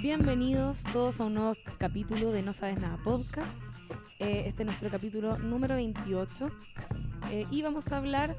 [0.00, 3.62] Bienvenidos todos a un nuevo capítulo de No Sabes Nada Podcast.
[4.18, 6.50] Eh, este es nuestro capítulo número 28
[7.30, 8.36] eh, y vamos a hablar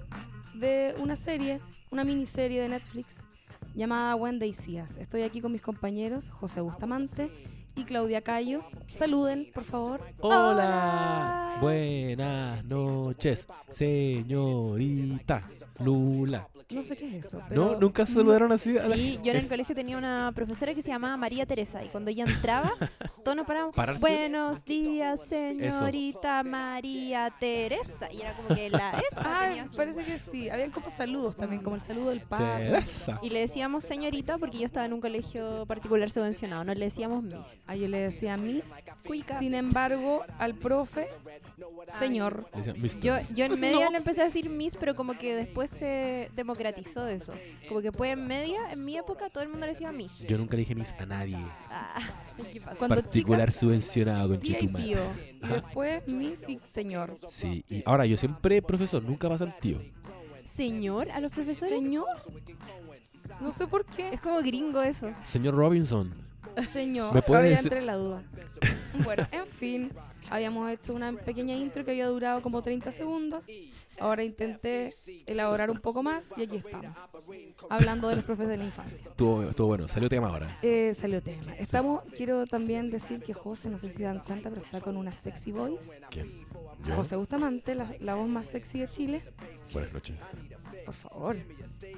[0.54, 1.60] de una serie,
[1.92, 3.28] una miniserie de Netflix
[3.76, 4.78] llamada When They See.
[4.78, 7.30] Estoy aquí con mis compañeros José Bustamante
[7.78, 8.64] y Claudia Cayo.
[8.90, 10.02] Saluden, por favor.
[10.20, 11.58] Hola.
[11.62, 15.42] Buenas noches, señorita
[15.80, 16.48] Lula.
[16.70, 17.38] No sé qué es eso.
[17.50, 17.68] ¿No?
[17.70, 20.82] Pero ¿Nunca saludaron así a la Sí, yo en el colegio tenía una profesora que
[20.82, 22.74] se llamaba María Teresa y cuando ella entraba,
[23.24, 23.74] todos nos parábamos.
[23.74, 24.02] Pararse.
[24.02, 28.12] Buenos días, señorita María Teresa.
[28.12, 30.50] Y era como que la esa Ah, tenía su- parece que sí.
[30.50, 32.70] Habían como saludos también, como el saludo del padre.
[32.72, 33.18] Teresa?
[33.22, 37.24] Y le decíamos señorita porque yo estaba en un colegio particular subvencionado, no le decíamos
[37.24, 37.64] miss.
[37.70, 38.76] Ah, yo le decía Miss.
[39.06, 39.38] Cuica.
[39.40, 41.08] Sin embargo, al profe,
[42.00, 42.50] señor.
[43.02, 43.92] Yo, yo en media No.
[43.92, 47.34] le empecé a decir miss, pero como que después se democratizó eso.
[47.68, 50.20] Como que después en media, en mi época, todo el mundo le decía miss.
[50.28, 51.38] Yo nunca le dije mis a nadie.
[51.70, 52.00] Ah,
[52.52, 52.76] ¿qué pasa?
[52.78, 55.00] Cuando Particular subvencionado con Tía y tío.
[55.44, 57.18] Y después Miss y señor.
[57.28, 59.82] Sí, y ahora yo siempre profesor, nunca pasa el tío.
[60.46, 61.70] Señor a los profesores.
[61.70, 62.08] ¿Señor?
[63.42, 64.10] No sé por qué.
[64.14, 65.12] Es como gringo eso.
[65.22, 66.27] Señor Robinson.
[66.70, 67.14] Señor.
[67.14, 68.24] ¿Me puede Ahora ya decir- entré en la duda.
[69.04, 69.92] Bueno, en fin.
[70.30, 73.48] Habíamos hecho una pequeña intro que había durado como 30 segundos.
[74.00, 74.94] Ahora intenté
[75.26, 76.92] elaborar un poco más y aquí estamos.
[77.70, 79.08] Hablando de los profes de la infancia.
[79.08, 80.58] Estuvo, estuvo bueno, salió tema ahora.
[80.62, 81.54] Eh, salió tema.
[81.56, 85.14] Estamos, quiero también decir que José, no sé si dan cuenta, pero está con una
[85.14, 86.02] sexy voice.
[86.12, 86.46] ¿Quién?
[86.86, 86.96] Yo.
[86.96, 89.24] José Bustamante, la, la voz más sexy de Chile.
[89.74, 90.22] Buenas noches.
[90.86, 91.38] Por favor.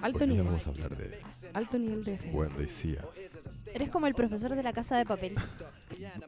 [0.01, 0.45] Alto nivel.
[0.45, 1.19] vamos a hablar de
[1.53, 3.58] Alto nivel de See Us.
[3.73, 5.35] Eres como el profesor de la casa de papel.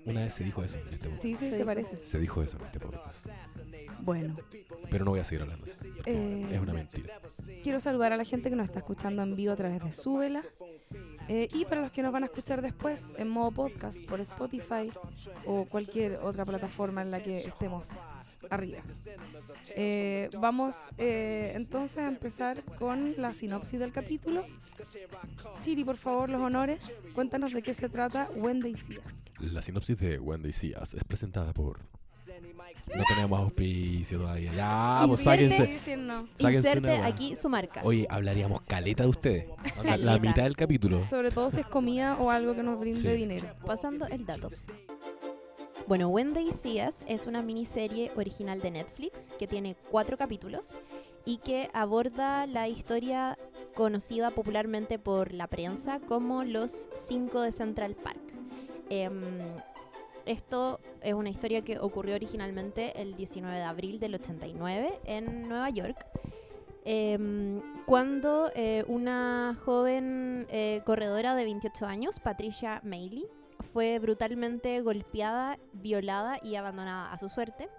[0.06, 1.22] Una vez se dijo eso en este podcast.
[1.22, 1.97] Sí, sí, ¿te parece?
[1.97, 3.28] Se dijo eso en este podcast.
[4.02, 4.36] Bueno.
[4.89, 5.78] Pero no voy a seguir hablando así.
[6.06, 7.19] Eh, Es una mentira.
[7.64, 10.44] Quiero saludar a la gente que nos está escuchando en vivo a través de Súbela.
[11.28, 14.92] Eh, y para los que nos van a escuchar después en modo podcast por Spotify
[15.45, 17.90] o cualquier otra plataforma en la que estemos
[18.50, 18.79] arriba.
[19.75, 24.46] Eh, vamos eh, entonces a empezar con la sinopsis del capítulo.
[25.62, 27.03] Chiri, por favor, los honores.
[27.13, 28.30] Cuéntanos de qué se trata
[28.75, 29.51] See Us.
[29.51, 30.19] La sinopsis de
[30.51, 31.80] See Us es presentada por.
[32.96, 34.53] No tenemos auspicio todavía.
[34.53, 35.97] Ya, pues sáquense.
[35.97, 36.28] No.
[36.35, 37.81] Sáquense Inserte aquí su marca.
[37.84, 39.46] Oye, hablaríamos caleta de ustedes.
[40.00, 41.06] La mitad del capítulo.
[41.06, 43.13] Sobre todo si es comida o algo que nos brinde Sí.
[43.13, 43.47] dinero.
[43.66, 44.50] Pasando el dato.
[45.91, 50.79] Bueno, When They See Us es una miniserie original de Netflix que tiene cuatro capítulos
[51.25, 53.38] y que aborda la historia
[53.75, 58.22] conocida popularmente por la prensa como los cinco de Central Park.
[58.90, 59.50] Em,
[60.25, 65.69] esto es una historia que ocurrió originalmente el 19 de abril del 89 en Nueva
[65.72, 66.07] York,
[66.85, 73.28] em, cuando eh, una joven eh, corredora de 28 años, Patricia Mailey,
[73.62, 77.70] fue brutalmente golpeada, violada y abandonada a su suerte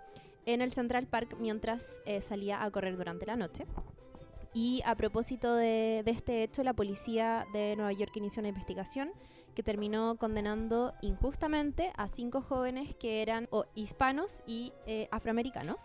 [0.47, 3.66] en el Central Park mientras eh, salía a correr durante la noche.
[4.54, 9.10] Y a propósito de, este hecho, la policía de Nueva York inició una investigación
[9.54, 15.81] que terminó condenando injustamente a cinco jóvenes que eran hispanos y eh, afroamericanos.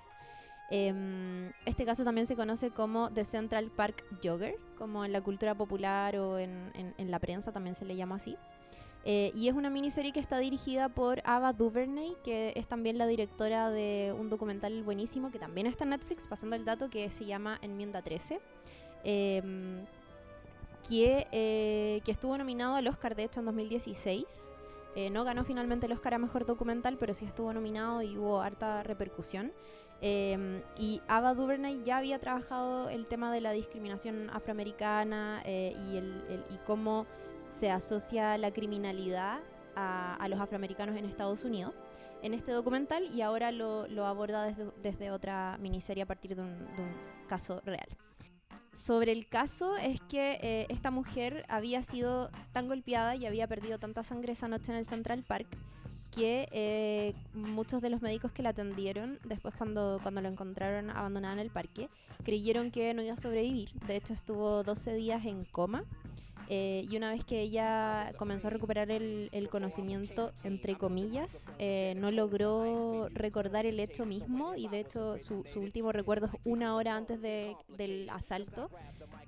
[0.70, 5.56] Em, este caso también se conoce como The Central Park Jogger, como en la cultura
[5.56, 8.38] popular o en la prensa también se le llama así.
[9.06, 13.08] Eh, y es una miniserie que está dirigida por Ava DuVernay, que es también la
[13.08, 17.26] directora de un documental buenísimo que también está en Netflix, pasando el dato, que se
[17.26, 18.40] llama Enmienda 13.
[19.04, 19.86] em,
[20.90, 24.54] que, eh, que estuvo nominado al Oscar, de hecho, en 2016.
[24.96, 28.42] Eh, no ganó finalmente el Oscar a Mejor Documental, pero sí estuvo nominado y hubo
[28.42, 29.52] harta repercusión.
[30.02, 35.98] Eh, y Ava DuVernay ya había trabajado el tema de la discriminación afroamericana eh, y,
[35.98, 37.06] el, el- y cómo
[37.50, 39.40] se asocia la criminalidad
[39.76, 41.74] a, los afroamericanos en Estados Unidos
[42.24, 46.82] en este documental y ahora lo, aborda desde, otra miniserie a partir de un, de
[46.82, 47.88] un caso real.
[48.74, 53.80] Sobre el caso es que eh, esta mujer había sido tan golpeada y había perdido
[53.80, 55.48] tanta sangre esa noche en el Central Park
[56.16, 61.34] que eh, muchos de los médicos que la atendieron después cuando, cuando la encontraron abandonada
[61.34, 61.90] en el parque
[62.24, 63.72] creyeron que no iba a sobrevivir.
[63.88, 65.84] De hecho estuvo 12 días en coma
[66.50, 72.12] eh, y una vez que ella comenzó a recuperar el, conocimiento, entre comillas, eh, no
[72.12, 76.96] logró recordar el hecho mismo y de hecho su, su último recuerdo es una hora
[76.96, 78.70] antes de- del asalto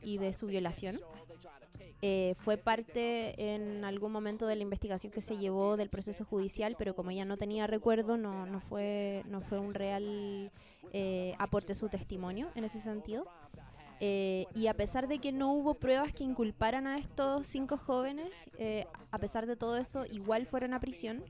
[0.04, 1.00] y de su violación.
[2.01, 6.75] Eh, fue parte en algún momento de la investigación que se llevó del proceso judicial,
[6.77, 10.50] pero como ella no tenía recuerdo, no, no, fue, no fue un real
[10.94, 13.25] eh, aporte su testimonio en ese sentido.
[14.00, 18.30] Eh, y a pesar de que no hubo pruebas que inculparan a estos cinco jóvenes,
[18.57, 21.24] eh, a pesar de todo eso, igual fueron a prisión.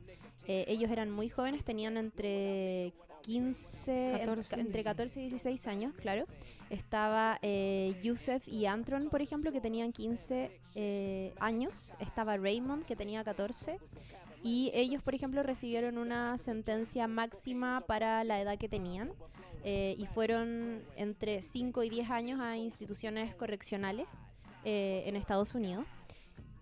[0.45, 4.85] Eh, ellos eran muy jóvenes, tenían entre 15, en- 14 y entre 16.
[4.85, 6.25] 14 y 16 años, claro.
[6.69, 11.95] Estaba eh, Yusef y Antron, por ejemplo, que tenían 15 eh, años.
[11.99, 13.79] Estaba Raymond, que tenía 14.
[14.43, 19.11] Y ellos, por ejemplo, recibieron una sentencia máxima para la edad que tenían.
[19.71, 24.07] Eh, y fueron entre 5 y 10 años a instituciones correccionales
[24.65, 25.85] eh, en Estados Unidos.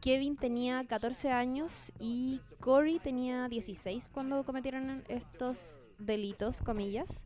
[0.01, 7.23] Kevin tenía 14 años y Corey tenía 16 cuando cometieron estos delitos, comillas,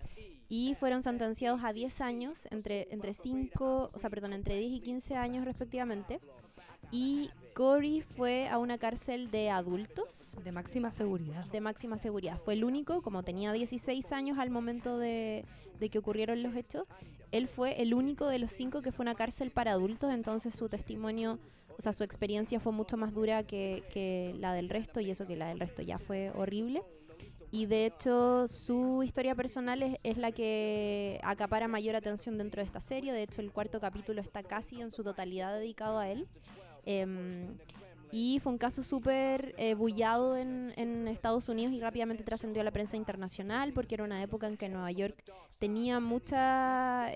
[0.49, 4.79] y fueron sentenciados a 10 años, entre, entre 5, o sea, perdón, entre 10 y
[4.81, 6.19] 15 años respectivamente.
[6.91, 11.45] Y Corey fue a una cárcel de adultos De máxima seguridad.
[11.45, 12.39] de máxima seguridad.
[12.43, 15.45] Fue el único, como tenía 16 años al momento de,
[15.79, 16.85] de que ocurrieron los hechos,
[17.31, 20.53] él fue el único de los cinco que fue a una cárcel para adultos, entonces
[20.55, 21.39] su testimonio,
[21.77, 25.25] o sea, su experiencia fue mucho más dura que, que la del resto, y eso
[25.25, 26.83] que la del resto ya fue horrible.
[27.53, 32.65] Y de hecho, su historia personal es, es la que acapara mayor atención dentro de
[32.65, 33.11] esta serie.
[33.11, 36.29] De hecho, el cuarto capítulo está casi en su totalidad dedicado a él.
[36.85, 37.47] Em,
[38.11, 42.65] y fue un caso súper eh, bullado en, en Estados Unidos y rápidamente trascendió a
[42.65, 45.23] la prensa internacional porque era una época en que Nueva York
[45.59, 47.11] tenía muchas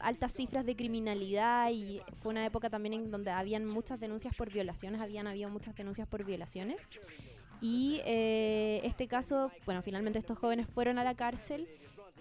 [0.00, 4.50] altas cifras de criminalidad y fue una época también en donde habían muchas denuncias por
[4.52, 6.78] violaciones, habían habido muchas denuncias por violaciones.
[7.62, 11.68] Y eh, este caso, bueno, finalmente estos jóvenes fueron a la cárcel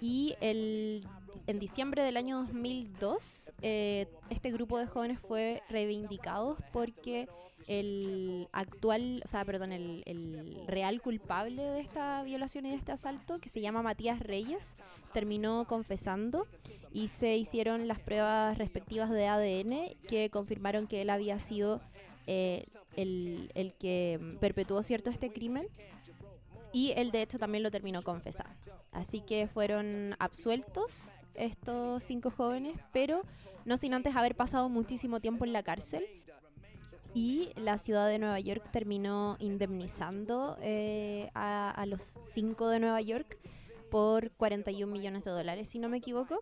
[0.02, 1.08] y el,
[1.48, 7.30] en diciembre del año 2002 eh, este grupo de jóvenes fue reivindicado porque
[7.68, 13.40] el actual, o sea, perdón, el, real culpable de esta violación y de este asalto,
[13.40, 14.76] que se llama Matías Reyes,
[15.14, 16.48] terminó confesando
[16.92, 21.82] y se hicieron las pruebas respectivas de ADN que confirmaron que él había sido
[22.28, 22.66] eh,
[22.96, 25.68] el, el que perpetuó cierto este crimen
[26.74, 28.56] y él de hecho también lo terminó confesando.
[28.92, 33.22] Así que fueron absueltos estos cinco jóvenes, pero
[33.66, 36.06] no sin antes haber pasado muchísimo tiempo en la cárcel.
[37.14, 43.38] Y la ciudad de Nueva York terminó indemnizando eh, a, los cinco de Nueva York
[43.90, 46.42] por 41 millones de dólares, si no me equivoco.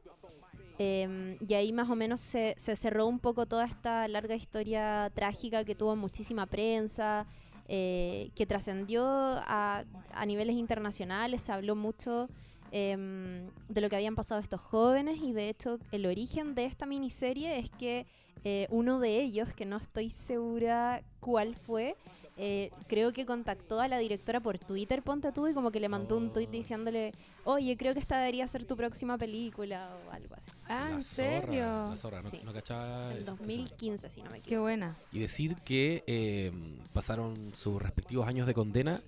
[0.78, 5.12] Em, y ahí más o menos se, se cerró un poco toda esta larga historia
[5.14, 7.26] trágica que tuvo muchísima prensa,
[7.72, 9.86] eh, que trascendió a,
[10.26, 12.28] niveles internacionales, se habló mucho
[12.72, 16.88] em, de lo que habían pasado estos jóvenes y de hecho el origen de esta
[16.88, 18.08] miniserie es que
[18.44, 21.96] eh, uno de ellos, que no estoy segura cuál fue,
[22.42, 25.90] eh, creo que contactó a la directora por Twitter, ponte tú, y como que le
[25.90, 26.52] mandó un tweet Oh.
[26.52, 27.12] diciéndole,
[27.44, 30.52] oye, creo que esta debería ser tu próxima película o algo así.
[30.70, 31.66] Ah, La ¿en zorra, serio?
[31.90, 32.40] La zorra, no, Sí.
[32.46, 33.32] no cachaba En eso.
[33.36, 34.62] 2015, si no me Qué equivoco.
[34.64, 34.96] buena.
[35.12, 36.52] Y decir que eh,
[36.94, 39.02] pasaron sus respectivos años de condena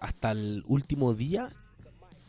[0.00, 1.50] hasta el último día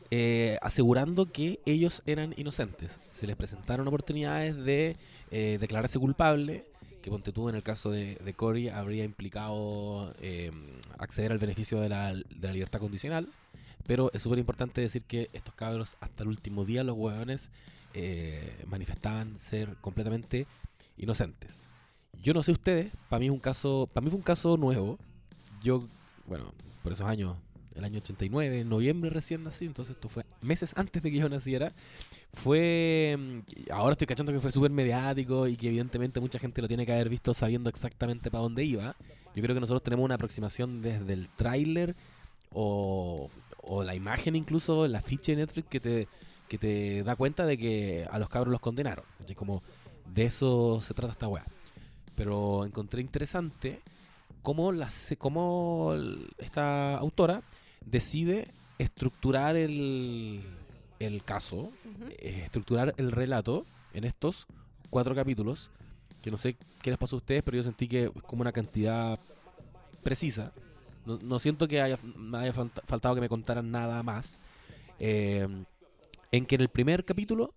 [0.10, 3.02] eh, asegurando que ellos eran inocentes.
[3.12, 4.96] Se les presentaron oportunidades de
[5.32, 6.64] eh, declararse culpable,
[7.08, 10.52] que ponte tú en el caso de, de Cory habría implicado eh,
[10.98, 13.30] acceder al beneficio de la, libertad condicional.
[13.86, 17.50] Pero es súper importante decir que estos cabros hasta el último día, los hueones,
[17.94, 20.48] eh, manifestaban ser completamente
[20.98, 21.70] inocentes.
[22.22, 23.32] Yo no sé ustedes, para mí es
[23.94, 25.00] para mí fue un caso nuevo.
[25.64, 25.88] Yo,
[26.26, 26.52] bueno,
[26.84, 27.38] por esos años,
[27.78, 31.30] el año 89, en noviembre recién nací, entonces esto fue meses antes de que yo
[31.30, 31.74] naciera.
[32.34, 36.68] Fue, mm, ahora estoy cachando que fue súper mediático y que evidentemente mucha gente lo
[36.68, 38.96] tiene que haber visto sabiendo exactamente para dónde iba.
[39.36, 41.96] Yo creo que nosotros tenemos una aproximación desde el tráiler
[42.52, 43.30] o,
[43.62, 46.08] o la imagen incluso, el afiche de Netflix que te,
[46.48, 49.06] que te da cuenta de que a los cabros los condenaron.
[49.20, 49.36] ¿cachai?
[49.36, 49.62] Como
[50.14, 51.46] de eso se trata esta weá.
[52.16, 53.82] Pero encontré interesante
[54.42, 55.94] cómo, la, cómo
[56.38, 57.44] esta autora
[57.86, 60.44] decide estructurar el,
[61.00, 61.72] el caso,
[62.20, 64.48] eh, estructurar el relato en estos
[64.90, 65.72] cuatro capítulos,
[66.22, 68.52] que no sé qué les pasó a ustedes, pero yo sentí que es como una
[68.52, 69.20] cantidad
[70.04, 70.52] precisa.
[71.06, 74.40] No, no siento que haya, me haya falta- faltado que me contaran nada más.
[75.00, 75.48] Eh,
[76.32, 77.54] en que en el primer capítulo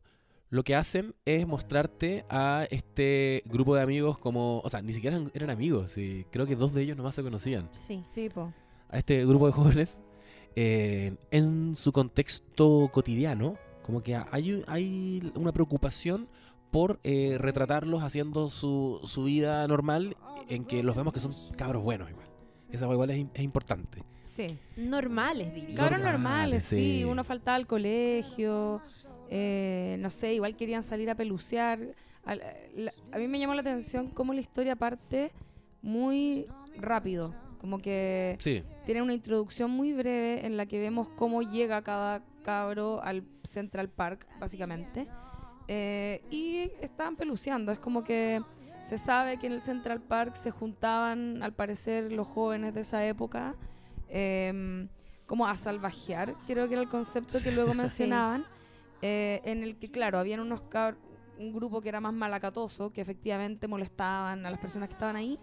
[0.51, 5.17] lo que hacen es mostrarte a este grupo de amigos como, o sea, ni siquiera
[5.17, 8.03] eran, eran amigos, sí, creo que dos de ellos nomás se conocían Sí.
[8.09, 8.53] Sí, po.
[8.89, 10.03] a este grupo de jóvenes
[10.57, 16.29] eh, en su contexto cotidiano, como que hay, hay una preocupación
[16.71, 20.17] por eh, retratarlos haciendo su, su vida normal
[20.49, 22.27] en que los vemos que son cabros buenos igual.
[22.71, 24.05] Esa igual es, es importante.
[24.23, 24.57] Sí.
[24.77, 25.75] Normales, diría.
[25.75, 26.99] Cabros Normales, normales, sí.
[26.99, 27.05] sí.
[27.05, 28.81] Uno faltaba al colegio.
[29.29, 31.81] eh, no sé, igual querían salir a pelucear.
[32.25, 32.43] al-
[32.75, 35.33] la- a mí me llamó la atención cómo la historia parte
[35.83, 37.35] muy rápido.
[37.61, 42.23] Como que Sí, tiene una introducción muy breve en la que vemos cómo llega cada
[42.43, 45.07] cabro al Central Park, básicamente.
[45.69, 47.71] Eh, y estaban peluceando.
[47.71, 48.43] Es como que
[48.83, 53.05] se sabe que en el Central Park se juntaban, al parecer, los jóvenes de esa
[53.07, 53.55] época,
[54.09, 54.89] em,
[55.27, 57.77] como a salvajear, creo que era el concepto que luego Sí.
[57.79, 58.45] mencionaban,
[59.03, 60.97] eh, en el que, claro, habían unos cab-
[61.39, 65.39] un grupo que era más malacatoso, que efectivamente molestaban a las personas que estaban ahí,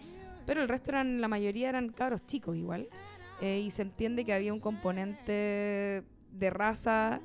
[0.47, 2.89] pero el resto eran, la mayoría eran cabros chicos igual.
[3.39, 7.21] Eh, y se entiende que había un componente de raza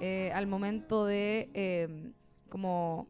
[0.00, 2.12] eh, al momento de eh,
[2.48, 3.08] como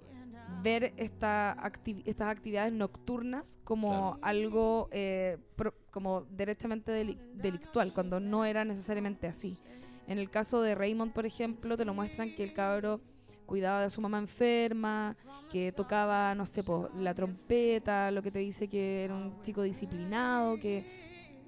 [0.62, 4.18] ver esta acti- estas actividades nocturnas como Claro.
[4.22, 9.58] algo eh, pro- como derechamente deli- delictual, cuando no era necesariamente así.
[10.06, 13.00] En el caso de Raymond, por ejemplo, te lo muestran que el cabro
[13.46, 15.16] cuidaba de su mamá enferma,
[15.50, 19.62] que tocaba, no sé, po, la trompeta, lo que te dice que era un chico
[19.62, 20.84] disciplinado, que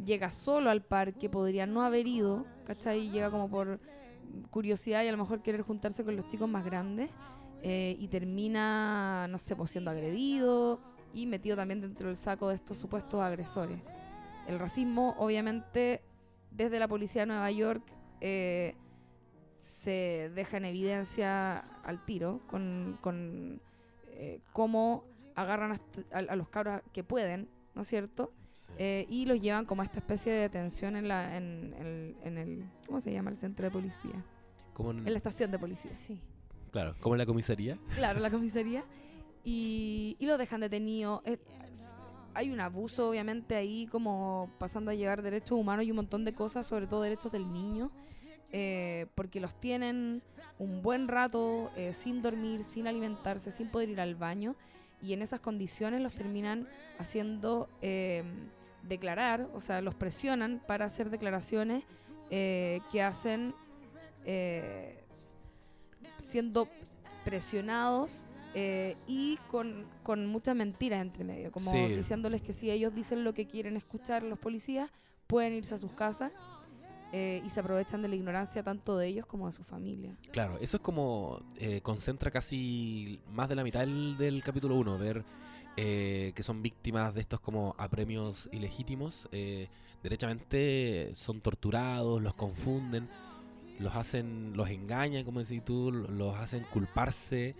[0.04, 3.10] llega solo al parque, podría no haber ido, ¿cachai?
[3.10, 3.80] Llega como por
[4.50, 7.10] curiosidad y a lo mejor querer juntarse con los chicos más grandes
[7.62, 10.80] eh, y termina, no sé, pues siendo agredido
[11.12, 13.80] y metido también dentro del saco de estos supuestos agresores.
[14.46, 16.02] El racismo, obviamente,
[16.50, 17.82] desde la policía de Nueva York
[18.20, 18.74] eh,
[19.58, 23.60] se deja en evidencia al tiro con, con
[24.12, 25.04] eh, cómo
[25.34, 28.32] agarran a, est- a- a los cabros que pueden, ¿no es cierto?
[28.52, 28.72] sí.
[28.78, 32.38] Eh, y los llevan como a esta especie de detención en, la, en, en- en
[32.38, 33.30] el, ¿cómo se llama?
[33.30, 34.24] El centro de policía.
[34.74, 35.90] como en, En la estación de policía.
[35.90, 36.20] Sí.
[36.72, 37.78] claro, como en la comisaría.
[37.94, 38.82] Claro, la comisaría.
[39.44, 41.22] Y, y lo dejan detenido.
[41.24, 41.38] Es-
[41.70, 41.96] es-
[42.34, 46.34] hay un abuso, obviamente, ahí como pasando a llevar derechos humanos y un montón de
[46.34, 47.90] cosas, sobre todo derechos del niño,
[48.52, 50.22] eh, porque los tienen
[50.58, 54.56] un buen rato eh, sin dormir, sin alimentarse, sin poder ir al baño,
[55.00, 58.24] y en esas condiciones los terminan haciendo eh,
[58.82, 61.84] declarar, o sea, los presionan para hacer declaraciones
[62.30, 63.54] eh, que hacen
[64.24, 65.00] eh,
[66.18, 66.68] siendo
[67.24, 71.94] presionados eh, y con, con muchas mentiras entre medio, como Sí.
[71.94, 74.90] diciéndoles que si ellos dicen lo que quieren escuchar los policías,
[75.26, 76.32] pueden irse a sus casas
[77.12, 80.16] eh, y se aprovechan de la ignorancia tanto de ellos como de su familia.
[80.32, 85.24] Claro, eso es como eh, concentra casi más de la mitad del, capítulo 1, ver
[85.76, 89.68] eh, que son víctimas de estos como apremios ilegítimos, eh,
[90.02, 93.08] derechamente son torturados, los confunden,
[93.78, 97.54] los hacen, los engañan, como decís tú, los hacen culparse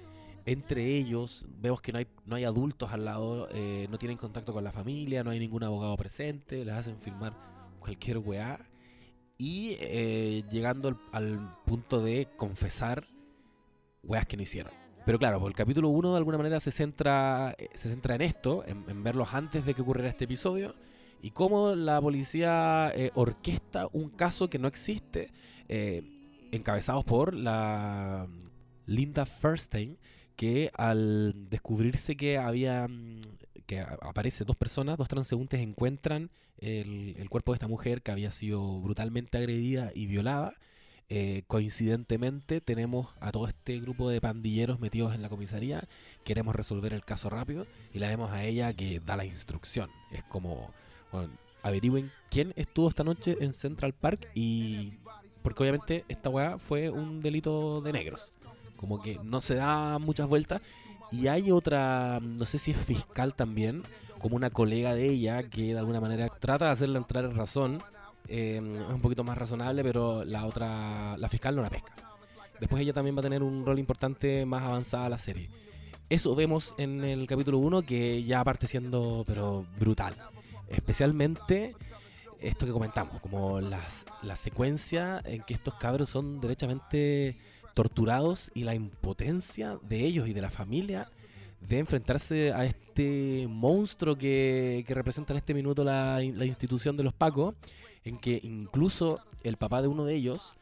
[0.46, 4.52] entre ellos, vemos que no hay, no hay adultos al lado, eh, no tienen contacto
[4.54, 7.34] con la familia, no hay ningún abogado presente, les hacen firmar
[7.80, 8.58] cualquier weá.
[9.38, 13.06] Y eh, llegando al, punto de confesar
[14.02, 14.72] weas que no hicieron.
[15.06, 18.22] Pero claro, pues el capítulo 1 de alguna manera se centra, eh, se centra en
[18.22, 20.74] esto, en, en verlos antes de que ocurriera este episodio,
[21.22, 25.32] y cómo la policía eh, orquesta un caso que no existe,
[25.68, 26.02] eh,
[26.52, 28.28] encabezados por la
[28.86, 29.98] Linda Furstein,
[30.36, 33.20] que al descubrirse que había mm,
[33.68, 38.80] que aparece dos personas, dos transeúntes encuentran el, cuerpo de esta mujer que había sido
[38.80, 40.54] brutalmente agredida y violada.
[41.10, 45.86] Eh, coincidentemente tenemos a todo este grupo de pandilleros metidos en la comisaría,
[46.24, 49.90] queremos resolver el caso rápido y la vemos a ella que da la instrucción.
[50.12, 50.72] Es como,
[51.62, 54.94] averigüen quién estuvo esta noche en Central Park y...
[55.42, 58.38] Porque obviamente esta weá fue un delito de negros.
[58.76, 60.60] Como que no se da muchas vueltas.
[61.10, 63.82] Y hay otra, no sé si es fiscal también,
[64.18, 67.78] como una colega de ella que de alguna manera trata de hacerla entrar en razón.
[68.28, 71.92] eh, es un poquito más razonable, pero la otra, la fiscal no la pesca.
[72.60, 75.48] Después ella también va a tener un rol importante más avanzada la serie.
[76.10, 80.14] Eso vemos en el capítulo 1 que ya parte siendo pero brutal.
[80.68, 81.74] Especialmente
[82.40, 87.36] esto que comentamos, como las, la secuencia en que estos cabros son derechamente
[87.82, 91.08] torturados y la impotencia de ellos y de la familia
[91.60, 97.04] de enfrentarse a este monstruo que, que representa en este minuto la, la institución de
[97.04, 97.54] los Pacos,
[98.02, 100.58] en que incluso el papá de uno de ellos,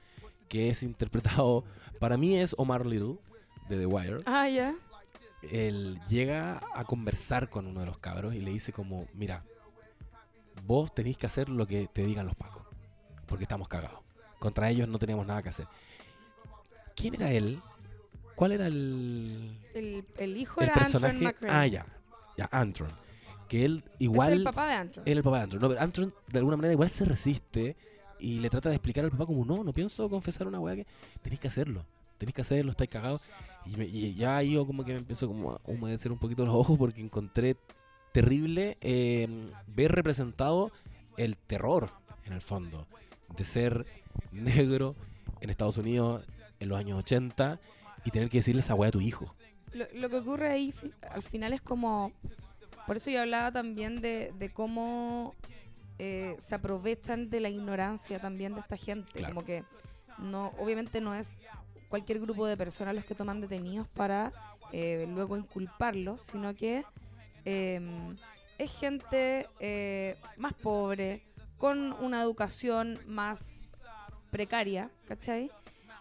[0.50, 1.64] que es interpretado,
[2.00, 3.16] para mí es Omar Little,
[3.70, 4.75] de The Wire, Ah, ya.
[5.50, 9.42] él llega a conversar con uno de los cabros y le dice como, mira,
[10.66, 12.62] vos tenéis que hacer lo que te digan los pacos,
[13.26, 14.00] porque estamos cagados.
[14.38, 15.66] Contra ellos no tenemos nada que hacer.
[16.97, 17.61] ¿Quién era él?
[18.35, 21.25] ¿Cuál era el, El, el hijo el era Antron personaje?
[21.25, 21.50] McCrae.
[21.50, 21.87] Ah, ya,
[22.37, 22.88] ya, Antron.
[23.49, 24.33] Que él Este igual...
[24.33, 25.09] es el papá de Antron.
[25.09, 25.62] Era el papá de Antron.
[25.62, 27.76] No, pero Antron de alguna manera igual se resiste
[28.19, 30.87] y le trata de explicar al papá como, no, no pienso confesar una weá que
[31.23, 31.85] tenéis que hacerlo.
[32.19, 33.21] tenéis que hacerlo, estáis cagados.
[33.67, 36.55] Y, me- y ya yo como que me empezó como a humedecer un poquito los
[36.55, 37.57] ojos porque encontré
[38.12, 40.73] terrible eh, ver representado
[41.17, 41.91] el terror,
[42.25, 42.87] en el fondo,
[43.37, 43.87] de ser
[44.33, 44.95] negro
[45.41, 46.25] en Estados Unidos
[46.61, 47.61] en los años 80
[48.05, 49.35] y tener que decirle esa weá a tu hijo.
[49.73, 50.75] Lo, lo que ocurre ahí
[51.11, 52.13] al final es como.
[52.87, 55.35] Por eso yo hablaba también de, de cómo
[55.99, 59.13] eh, se aprovechan de la ignorancia también de esta gente.
[59.13, 59.35] Claro.
[59.35, 59.65] Como que
[60.19, 61.39] no, obviamente no es
[61.89, 64.33] cualquier grupo de personas los que toman detenidos para
[64.73, 66.85] eh, luego inculparlos, sino que
[67.45, 67.81] eh,
[68.59, 71.23] es gente eh, más pobre,
[71.59, 73.63] con una educación más
[74.31, 75.51] precaria, ¿cachai?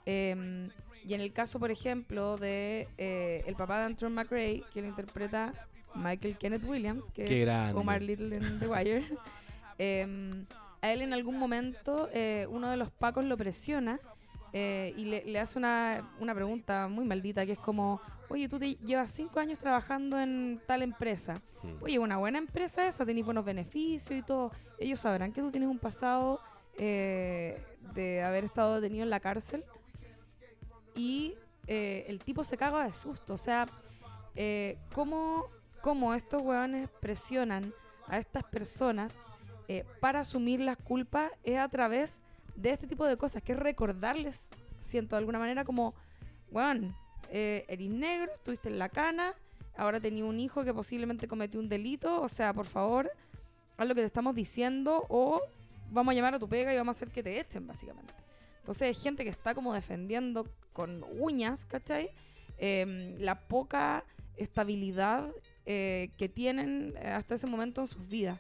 [0.06, 0.68] Eh,
[1.06, 4.88] y en el caso, por ejemplo, de eh, el papá de Anton McRae, que lo
[4.88, 5.54] interpreta
[5.94, 7.80] Michael Kenneth Williams, que Qué es grande.
[7.80, 9.06] Omar Little en The Wire,
[9.78, 10.44] eh,
[10.82, 14.00] a él en algún momento eh, uno de los pacos lo presiona
[14.54, 18.58] eh, y le, le hace una, una pregunta muy maldita, que es como, oye, tú
[18.58, 21.36] te llevas cinco años trabajando en tal empresa.
[21.62, 21.84] Mm.
[21.84, 24.52] Oye, una buena empresa esa, tenés buenos beneficios y todo.
[24.80, 26.40] Ellos sabrán que tú tienes un pasado
[26.78, 27.62] eh,
[27.94, 29.64] de haber estado detenido en la cárcel.
[30.96, 31.36] Y
[31.68, 33.34] eh, el tipo se caga de susto.
[33.34, 33.68] O sea,
[34.36, 35.48] eh, ¿cómo,
[35.82, 37.74] cómo estos hueones presionan
[38.08, 39.16] a estas personas
[39.68, 42.22] eh, para asumir las culpas es a través
[42.56, 45.94] de este tipo de cosas, que es recordarles, siento de alguna manera, como,
[46.52, 46.96] weón,
[47.32, 49.34] eh, eres negro, estuviste en la cana,
[49.76, 53.12] ahora tenía un hijo que posiblemente cometió un delito, o sea, por favor,
[53.78, 55.42] haz lo que te estamos diciendo o
[55.92, 58.14] vamos a llamar a tu pega y vamos a hacer que te echen, básicamente.
[58.66, 62.10] Entonces hay gente que está como defendiendo con uñas, ¿cachai?
[62.58, 64.04] Em, la poca
[64.38, 65.32] estabilidad
[65.68, 68.40] eh, que tienen eh, hasta ese momento en sus vidas.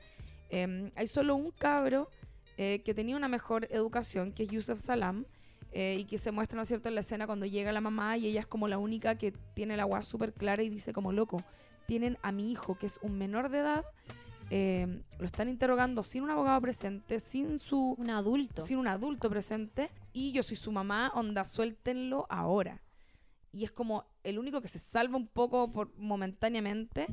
[0.49, 2.09] Em, hay solo un cabro
[2.57, 5.27] eh, que tenía una mejor educación, que es Yusef Salam,
[5.71, 8.17] eh, y que se muestra, ¿no es cierto?, en la escena cuando llega la mamá
[8.17, 11.11] y ella es como la única que tiene la agua súper clara y dice como,
[11.11, 11.43] loco,
[11.85, 13.85] tienen a mi hijo, que es un menor de edad,
[14.49, 18.65] eh, lo están interrogando sin un abogado presente, sin su Un adulto.
[18.65, 22.81] sin un adulto presente y yo soy su mamá, onda, suéltenlo ahora.
[23.51, 27.07] Y es como el único que se salva un poco por, momentáneamente,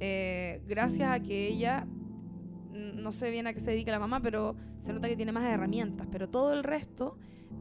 [0.00, 1.86] eh, gracias a que ella,
[2.72, 5.44] no sé bien a qué se dedica la mamá, pero se nota que tiene más
[5.44, 6.06] herramientas.
[6.10, 7.16] Pero todo el resto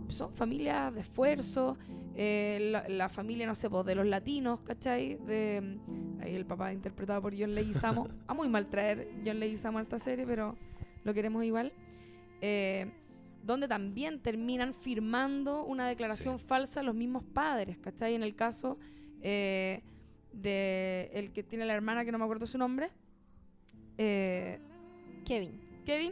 [0.08, 1.78] son familias de esfuerzo,
[2.16, 5.16] eh, la, la familia, no sé, pues, de los latinos, ¿cachai?
[5.16, 5.80] De,
[6.22, 8.08] ahí el papá interpretado por John Leguizamo.
[8.28, 10.56] a muy mal traer John Leguizamo en esta serie, pero
[11.04, 11.74] lo queremos igual.
[12.42, 12.92] Eh,
[13.44, 18.14] donde también terminan firmando una declaración falsa los mismos padres, ¿cachai?
[18.14, 18.78] En el caso
[19.22, 19.82] eh,
[20.32, 22.92] de el que tiene la hermana, que no me acuerdo su nombre,
[23.98, 24.60] eh,
[25.26, 25.60] Kevin.
[25.86, 26.12] Kevin,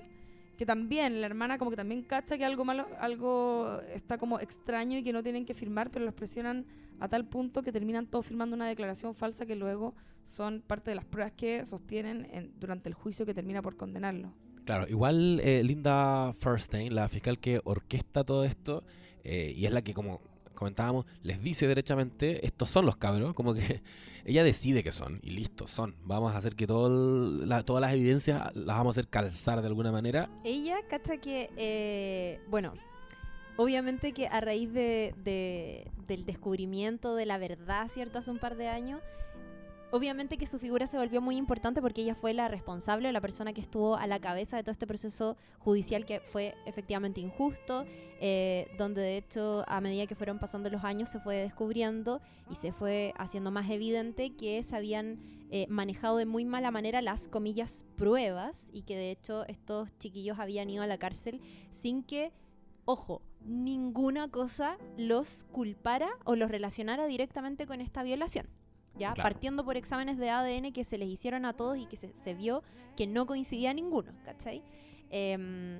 [0.57, 4.97] que también la hermana como que también cacha que algo malo, algo está como extraño
[4.97, 6.65] y que no tienen que firmar, pero los presionan
[6.99, 9.93] a tal punto que terminan todos firmando una declaración falsa que luego
[10.23, 14.33] son parte de las pruebas que sostienen en- durante el juicio que termina por condenarlo.
[14.65, 18.83] Claro, igual eh, Linda Furstein, la fiscal que orquesta todo esto,
[19.23, 20.21] eh, y es la que, como
[20.59, 23.81] comentábamos, les dice derechamente, estos son los cabros, como que
[24.25, 25.95] ella decide que son, y listo, son.
[26.03, 29.67] Vamos a hacer que todo la- todas las evidencias las vamos a hacer calzar de
[29.67, 30.29] alguna manera.
[30.43, 32.73] Ella cacha que, eh, bueno,
[33.57, 38.19] obviamente que a raíz de, de- del descubrimiento de la verdad, ¿cierto?
[38.19, 39.01] Hace un par de años,
[39.91, 43.53] obviamente que su figura se volvió muy importante porque ella fue la responsable, la persona
[43.53, 47.85] que estuvo a la cabeza de todo este proceso judicial que fue efectivamente injusto,
[48.21, 52.55] eh, donde de hecho a medida que fueron pasando los años se fue descubriendo y
[52.55, 55.19] se fue haciendo más evidente que se habían
[55.51, 60.37] eh, manejado de muy mala manera las comillas pruebas y que de hecho estos chiquillos
[60.39, 62.31] habían ido a la cárcel sin que,
[62.85, 68.58] ojo, ninguna cosa los culpara o los relacionara directamente con esta violación.
[68.99, 69.13] ¿Ya?
[69.13, 69.23] Claro.
[69.23, 72.33] Partiendo por exámenes de ADN que se les hicieron a todos y que se, se
[72.33, 72.61] vio
[72.95, 74.61] que no coincidía ninguno, ¿cachai?
[75.09, 75.79] Em,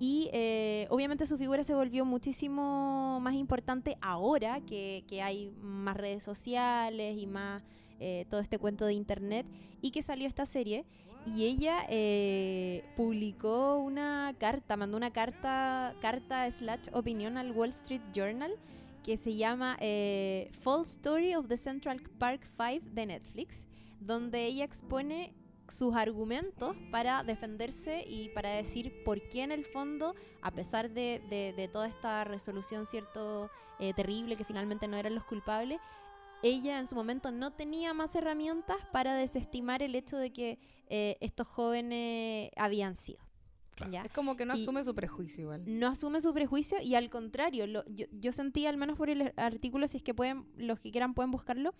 [0.00, 5.96] y eh, obviamente su figura se volvió muchísimo más importante ahora que, que hay más
[5.96, 7.62] redes sociales y más
[8.00, 9.44] eh, todo este cuento de internet
[9.82, 10.84] y que salió esta serie.
[11.26, 18.00] Y ella eh, publicó una carta, mandó una carta, carta slash opinión al Wall Street
[18.14, 18.52] Journal
[19.08, 23.66] que se llama eh, False Story of the Central Park 5 de Netflix,
[24.00, 25.32] donde ella expone
[25.66, 31.22] sus argumentos para defenderse y para decir por qué en el fondo, a pesar de,
[31.30, 35.80] de- toda esta resolución cierto eh, terrible que finalmente no eran los culpables,
[36.42, 40.58] ella en su momento no tenía más herramientas para desestimar el hecho de que
[40.90, 43.27] eh, estos jóvenes habían sido.
[43.78, 43.92] Claro.
[43.92, 44.02] ¿ya?
[44.02, 45.62] Es como que no Y- asume su prejuicio igual.
[45.66, 49.32] no asume su prejuicio y al contrario, lo- yo, yo sentí al menos por el
[49.36, 51.74] artículo, si es que pueden, los que quieran pueden buscarlo,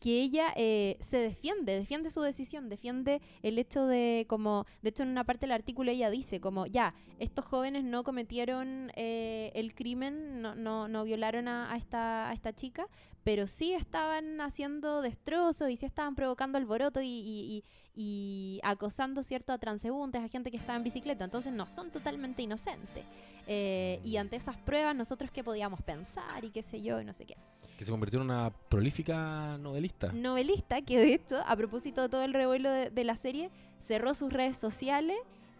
[0.00, 5.02] que ella eh, se defiende, defiende su decisión, defiende el hecho de como, de hecho
[5.04, 9.74] en una parte del artículo ella dice como, ya, estos jóvenes no cometieron eh, el
[9.74, 12.86] crimen, no, no, no violaron a, a esta, a esta chica,
[13.22, 19.22] pero sí estaban haciendo destrozos y sí estaban provocando alboroto y, y- y- y acosando
[19.22, 23.04] cierto a transeúntes, a gente que estaba en bicicleta, entonces no son totalmente inocentes.
[23.46, 27.12] Eh, y ante esas pruebas, nosotros qué podíamos pensar y qué sé yo, y no
[27.12, 27.36] sé qué.
[27.78, 30.12] Que se convirtió en una prolífica novelista.
[30.12, 34.14] Novelista que de hecho, a propósito de todo el revuelo de, de la serie, cerró
[34.14, 35.18] sus redes sociales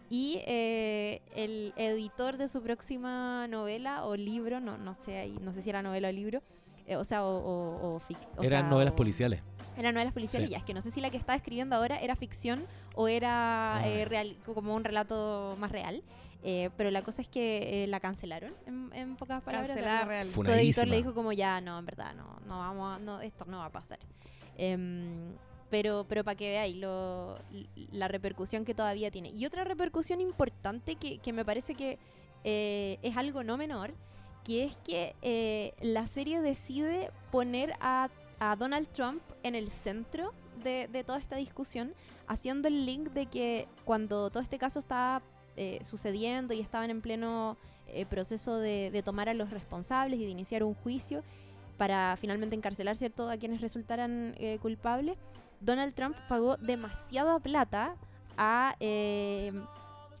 [0.09, 5.51] y eh, el editor de su próxima novela o libro, no, no sé ahí, no
[5.51, 6.43] sé si era novela o libro,
[6.87, 9.41] eh, o sea, o, o, o fix- o Eran sea, novelas o- policiales.
[9.77, 10.53] Eran novelas policiales, Sí.
[10.53, 13.77] ya, es que no sé si la que estaba escribiendo ahora era ficción o era
[13.77, 13.87] Ah.
[13.87, 16.01] eh, real, como un relato más real.
[16.47, 19.71] Eh, pero la cosa es que eh, la cancelaron, en, en pocas palabras.
[19.71, 20.31] o sea, Cancelada no- real.
[20.31, 23.45] Su editor le dijo como ya, no, en verdad, no, no vamos a- no, esto
[23.45, 23.97] no va a pasar.
[24.57, 25.33] Em,
[25.69, 27.39] pero pero para que veáis lo-
[27.91, 29.29] la repercusión que todavía tiene.
[29.29, 31.97] Y otra repercusión importante que, que me parece que
[32.43, 33.93] eh, es algo no menor,
[34.45, 40.33] que es que eh, la serie decide poner a, a Donald Trump en el centro
[40.63, 41.93] de, toda esta discusión,
[42.27, 45.21] haciendo el link de que cuando todo este caso estaba
[45.57, 50.23] eh, sucediendo y estaban en pleno eh, proceso de, de tomar a los responsables y
[50.23, 51.23] de iniciar un juicio
[51.77, 53.29] para finalmente encarcelar ¿cierto?
[53.29, 55.17] a quienes resultaran eh, culpables,
[55.59, 57.95] Donald Trump pagó demasiada plata
[58.37, 59.51] a eh,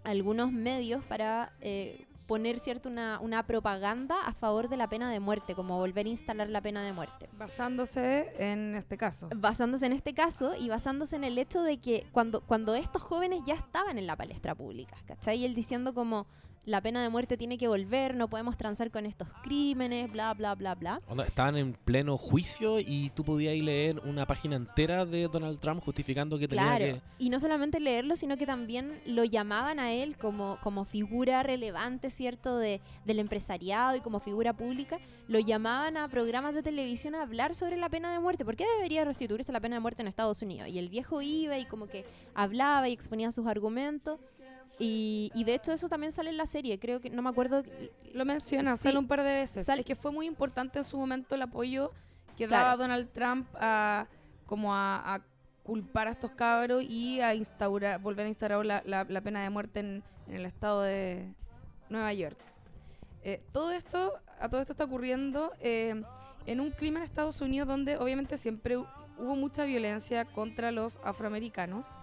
[0.03, 5.19] algunos medios para eh, poner cierto una, una propaganda a favor de la pena de
[5.19, 9.29] muerte, como volver a instalar la pena de muerte Basándose en este caso.
[9.35, 13.41] basándose en este caso y basándose en el hecho de que cuando, cuando estos jóvenes
[13.45, 15.39] ya estaban en la palestra pública, ¿cachai?
[15.39, 16.27] Y él diciendo como
[16.65, 20.55] la pena de muerte tiene que volver, no podemos transar con estos crímenes, bla, bla,
[20.55, 20.99] bla, bla.
[21.25, 25.83] Estaban en pleno juicio y tú podías ir leer una página entera de Donald Trump
[25.83, 27.01] justificando que tenía Claro, que...
[27.19, 32.09] y no solamente leerlo, sino que también lo llamaban a él como, como figura relevante,
[32.09, 37.23] ¿cierto?, de, del empresariado y como figura pública, lo llamaban a programas de televisión a
[37.23, 38.45] hablar sobre la pena de muerte.
[38.45, 40.69] ¿Por qué debería restituirse la pena de muerte en Estados Unidos?
[40.69, 44.19] Y el viejo iba y como que hablaba y exponía sus argumentos.
[44.77, 47.63] Y, y de hecho eso también sale en la serie, creo que, no me acuerdo,
[48.13, 48.83] Lo menciona, Sí.
[48.83, 49.65] sale un par de veces.
[49.65, 51.91] Sal- Es que fue muy importante en su momento el apoyo
[52.37, 52.65] que Claro.
[52.65, 54.07] daba Donald Trump a
[54.45, 55.21] como a, a
[55.63, 59.49] culpar a estos cabros y a instaurar, volver a instaurar la, la- la pena de
[59.49, 61.33] muerte en, en el estado de
[61.89, 62.37] Nueva York.
[63.23, 66.03] Eh, todo esto, a todo esto está ocurriendo eh,
[66.45, 70.99] en un clima en Estados Unidos donde obviamente siempre hu- hubo mucha violencia contra los
[71.03, 71.95] afroamericanos.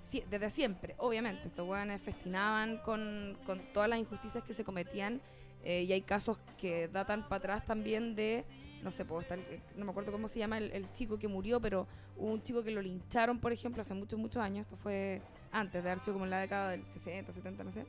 [0.00, 5.20] Sie- desde siempre, obviamente, estos hueones festinaban con, con todas las injusticias que se cometían
[5.64, 8.44] eh, y hay casos que datan para atrás también de,
[8.82, 11.28] no sé, puedo estar, eh, no me acuerdo cómo se llama el, el chico que
[11.28, 14.76] murió, pero hubo un chico que lo lincharon, por ejemplo, hace muchos, muchos años, esto
[14.76, 15.20] fue
[15.52, 17.84] antes de haber sido como en la década del 60, 70, no sé,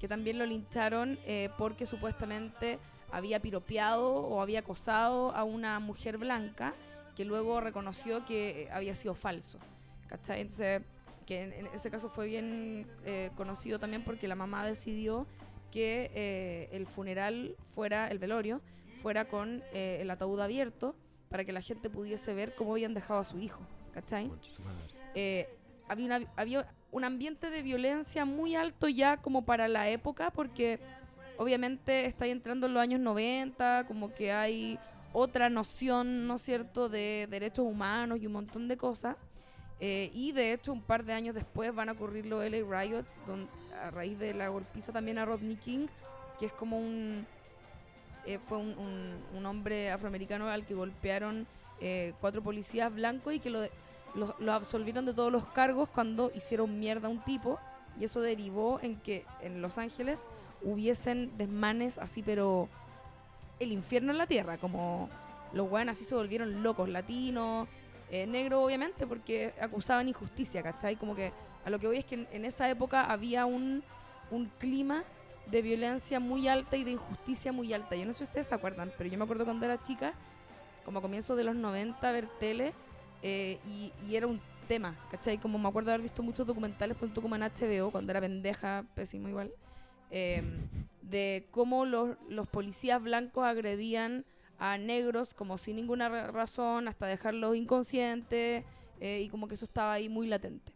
[0.00, 2.78] que también lo lincharon eh, porque supuestamente
[3.12, 6.74] había piropeado o había acosado a una mujer blanca
[7.16, 9.58] que luego reconoció que eh, había sido falso.
[10.10, 10.40] ¿Cachai?
[10.42, 10.82] Entonces,
[11.24, 15.26] que en, en ese caso fue bien eh, conocido también porque la mamá decidió
[15.70, 18.60] que eh, el funeral fuera, el velorio,
[19.02, 20.94] fuera con eh, el ataúd abierto
[21.28, 23.60] para que la gente pudiese ver cómo habían dejado a su hijo.
[23.92, 24.30] ¿Cachai?
[25.88, 30.78] Había, una- había un ambiente de violencia muy alto ya como para la época, porque
[31.36, 34.78] obviamente está entrando en los años 90, como que hay
[35.12, 39.16] otra noción, ¿no es cierto?, de derechos humanos y un montón de cosas.
[39.80, 43.18] Eh, y de hecho, un par de años después van a ocurrir los LA Riots,
[43.26, 43.48] don-
[43.82, 45.86] a raíz de la golpiza también a Rodney King,
[46.38, 47.26] que es como un.
[48.26, 51.46] eh, fue un, un- hombre afroamericano al que golpearon
[51.80, 53.62] eh, cuatro policías blancos y que lo,
[54.14, 57.58] lo, lo absolvieron de todos los cargos cuando hicieron mierda a un tipo.
[57.98, 60.22] Y eso derivó en que en Los Ángeles
[60.62, 62.68] hubiesen desmanes así, pero
[63.58, 65.08] el infierno en la tierra, como
[65.54, 67.66] los weones así se volvieron locos, latinos,
[68.10, 70.96] eh, negros obviamente, porque acusaban injusticia, ¿cachai?
[70.96, 71.32] Como que
[71.64, 73.82] a lo que voy es que en, esa época había un,
[74.30, 75.04] un clima
[75.50, 77.96] de violencia muy alta y de injusticia muy alta.
[77.96, 80.14] Yo no sé si ustedes se acuerdan, pero yo me acuerdo cuando era chica,
[80.84, 82.72] como a comienzos de los 90, ver tele,
[83.22, 85.38] eh, y, y era un tema, ¿cachai?
[85.38, 89.28] Como me acuerdo haber visto muchos documentales, ejemplo, como en HBO, cuando era pendeja, pésimo
[89.28, 89.52] igual,
[90.12, 90.42] eh,
[91.02, 94.24] de cómo los, los policías blancos agredían
[94.60, 98.62] a negros como sin ninguna ra- razón, hasta dejarlos inconscientes,
[99.00, 100.72] eh, y como que eso estaba ahí muy latente.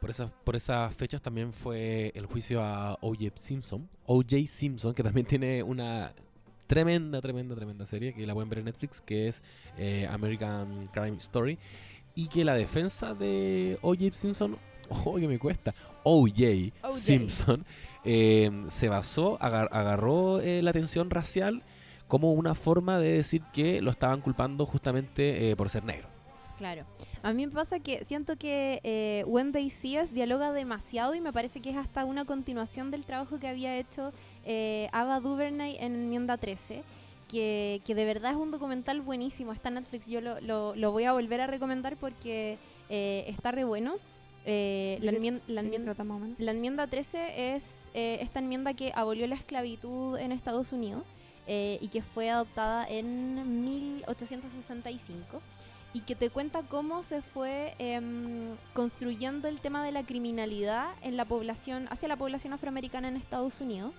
[0.00, 3.32] Por esas, por esas fechas también fue el juicio a O.J.
[3.36, 3.88] Simpson.
[4.06, 4.46] O.J.
[4.46, 6.12] Simpson, que también tiene una
[6.66, 9.42] tremenda, tremenda, tremenda serie que la pueden ver en Netflix, que es
[9.78, 11.58] eh, American Crime Story.
[12.14, 14.10] Y que la defensa de O.J.
[14.12, 14.56] Simpson,
[14.88, 16.72] oh, que me cuesta, O.J.
[16.82, 16.98] O.J..
[16.98, 17.64] Simpson,
[18.04, 21.62] eh, se basó, agar- agarró eh, la tensión racial
[22.08, 26.08] como una forma de decir que lo estaban culpando justamente eh, por ser negro.
[26.58, 26.84] Claro.
[27.22, 29.24] A mí me pasa que siento que eh,
[29.70, 33.48] See Us dialoga demasiado y me parece que es hasta una continuación del trabajo que
[33.48, 34.12] había hecho
[34.44, 36.82] eh, Ava DuVernay en Enmienda 13.
[37.28, 39.52] Que, que de verdad es un documental buenísimo.
[39.52, 40.06] Está en Netflix.
[40.06, 42.56] Yo lo, lo- lo voy a volver a recomendar porque
[42.88, 43.96] eh, está re bueno.
[44.44, 46.38] Eh, la, ¿De qué- enmien- la ¿De qué enmien- trata más o menos?
[46.38, 51.02] la enmienda 13 es eh, esta enmienda que abolió la esclavitud en Estados Unidos
[51.46, 55.40] eh, y que fue adoptada en 1865
[55.92, 61.16] y que te cuenta cómo se fue em, construyendo el tema de la criminalidad en
[61.16, 63.94] la población hacia la población afroamericana en Estados Unidos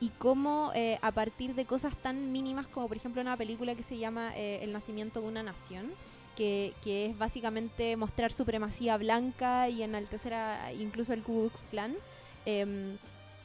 [0.00, 3.82] y cómo eh, a partir de cosas tan mínimas como por ejemplo una película que
[3.82, 5.90] se llama eh, El nacimiento de una nación
[6.36, 11.96] que, que es básicamente mostrar supremacía blanca y enaltecer a, incluso al Ku Klux Klan,
[12.44, 12.96] em,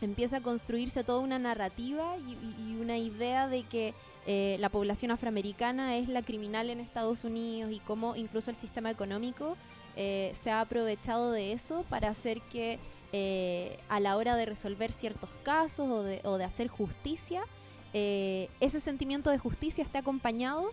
[0.05, 3.93] empieza a construirse toda una narrativa y, una idea de que
[4.25, 8.89] eh, la población afroamericana es la criminal en Estados Unidos y cómo incluso el sistema
[8.91, 9.55] económico
[9.95, 12.77] eh, se ha aprovechado de eso para hacer que
[13.13, 17.43] eh, a la hora de resolver ciertos casos o de, o de hacer justicia,
[17.93, 20.71] ese sentimiento de justicia esté acompañado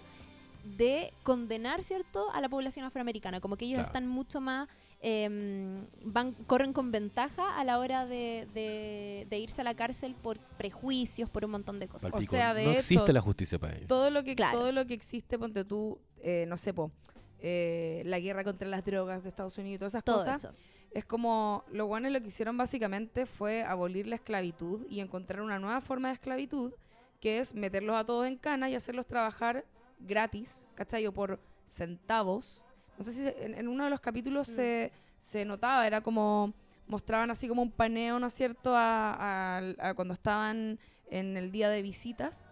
[0.64, 3.40] de condenar, ¿cierto?, a la población afroamericana.
[3.40, 3.86] Como que ellos Claro.
[3.88, 4.68] están mucho más,
[5.02, 10.14] em, van, corren con ventaja a la hora de, de- de irse a la cárcel
[10.14, 12.10] por prejuicios, por un montón de cosas.
[12.10, 12.30] Palpico.
[12.32, 13.86] sea, de no existe la justicia para ellos.
[13.88, 14.58] todo lo que Claro.
[14.58, 16.90] todo lo que existe ponte tú eh, no sé po
[17.38, 20.52] eh, la guerra contra las drogas de Estados Unidos y todas esas Todo cosas eso.
[20.90, 25.58] es como los guanes lo que hicieron básicamente fue abolir la esclavitud y encontrar una
[25.58, 26.72] nueva forma de esclavitud
[27.20, 29.64] que es meterlos a todos en cana y hacerlos trabajar
[29.98, 31.06] gratis ¿cachai?
[31.06, 32.62] o por centavos
[33.00, 34.52] no sé si se- en, en uno de los capítulos Mm.
[34.54, 36.52] se, se notaba era como
[36.86, 39.14] mostraban así como un paneo no es cierto a,
[39.58, 40.78] a- a cuando estaban
[41.10, 42.46] en el día de visitas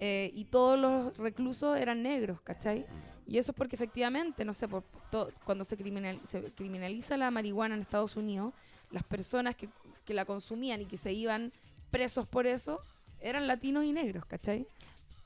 [0.00, 2.86] eh, y todos los reclusos eran negros, ¿cachai?
[3.26, 7.30] Y eso es porque efectivamente, no sé, por, to- cuando se, criminal- se criminaliza la
[7.30, 8.52] marihuana en Estados Unidos,
[8.90, 9.68] las personas que,
[10.04, 11.52] que la consumían y que se iban
[11.90, 12.80] presos por eso
[13.20, 14.66] eran latinos y negros, ¿cachai?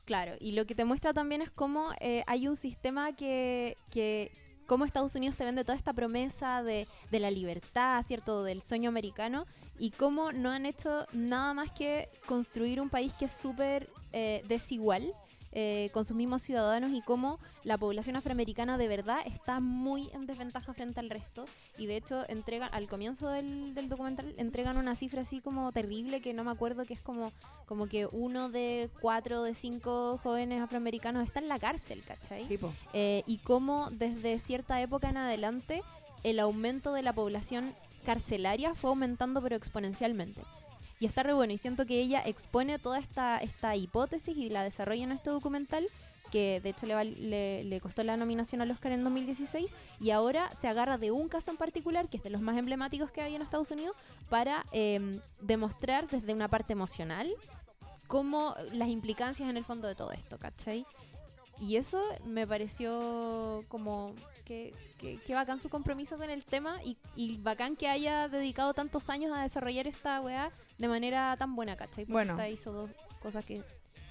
[0.05, 4.33] Claro, y lo que te muestra también es cómo eh, hay un sistema que, que
[4.67, 8.43] cómo Estados Unidos te vende toda esta promesa de, de la libertad, ¿cierto?
[8.43, 9.47] Del sueño americano,
[9.79, 14.43] y cómo no han hecho nada más que construir un país que es súper eh,
[14.47, 15.13] desigual
[15.53, 20.27] eh, con sus mismos ciudadanos y cómo la población afroamericana de verdad está muy en
[20.27, 21.45] desventaja frente al resto.
[21.79, 26.21] Y de hecho, entregan al comienzo del, del documental, entregan una cifra así como terrible
[26.21, 27.33] que no me acuerdo que es como
[27.67, 32.45] como que uno de cuatro de cinco jóvenes afroamericanos está en la cárcel, ¿cachai?
[32.45, 32.59] Sí.
[32.93, 35.83] Eh, y cómo desde cierta época en adelante
[36.23, 40.43] el aumento de la población carcelaria fue aumentando pero exponencialmente.
[41.03, 44.63] Y está re bueno y siento que ella expone toda esta, esta hipótesis y la
[44.63, 45.85] desarrolla en este documental
[46.31, 50.55] que de hecho le, le, le costó la nominación al Oscar en 2016 y ahora
[50.55, 53.35] se agarra de un caso en particular, que es de los más emblemáticos que hay
[53.35, 53.97] en Estados Unidos,
[54.29, 57.29] para em, demostrar desde una parte emocional
[58.07, 60.87] cómo las implicancias en el fondo de todo esto, ¿cachai?
[61.59, 66.97] Y eso me pareció como que, que, que bacán su compromiso con el tema y,
[67.17, 71.77] y bacán que haya dedicado tantos años a desarrollar esta weá de manera tan buena,
[71.77, 72.05] ¿cachai?
[72.05, 72.33] Porque Bueno.
[72.33, 73.57] esta hizo dos cosas que,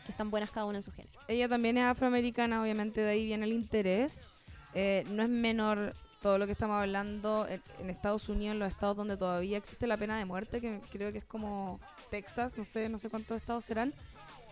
[0.05, 1.19] que están buenas cada una en su género.
[1.27, 4.27] Ella también es afroamericana, obviamente de ahí viene el interés.
[4.73, 8.69] Eh, no es menor todo lo que estamos hablando en, en Estados Unidos, en los
[8.69, 12.63] estados donde todavía existe la pena de muerte, que creo que es como Texas, no
[12.63, 13.93] sé, no sé cuántos estados serán,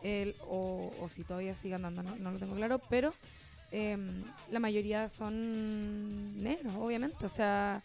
[0.03, 3.13] el- o, o si todavía sigue andando, no, no lo tengo claro, pero
[3.71, 7.23] em, la mayoría son negros, obviamente.
[7.25, 7.81] O sea,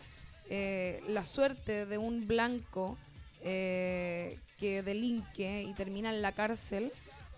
[0.49, 2.97] eh, la suerte de un blanco
[3.45, 6.91] eh, que delinque y termina en la cárcel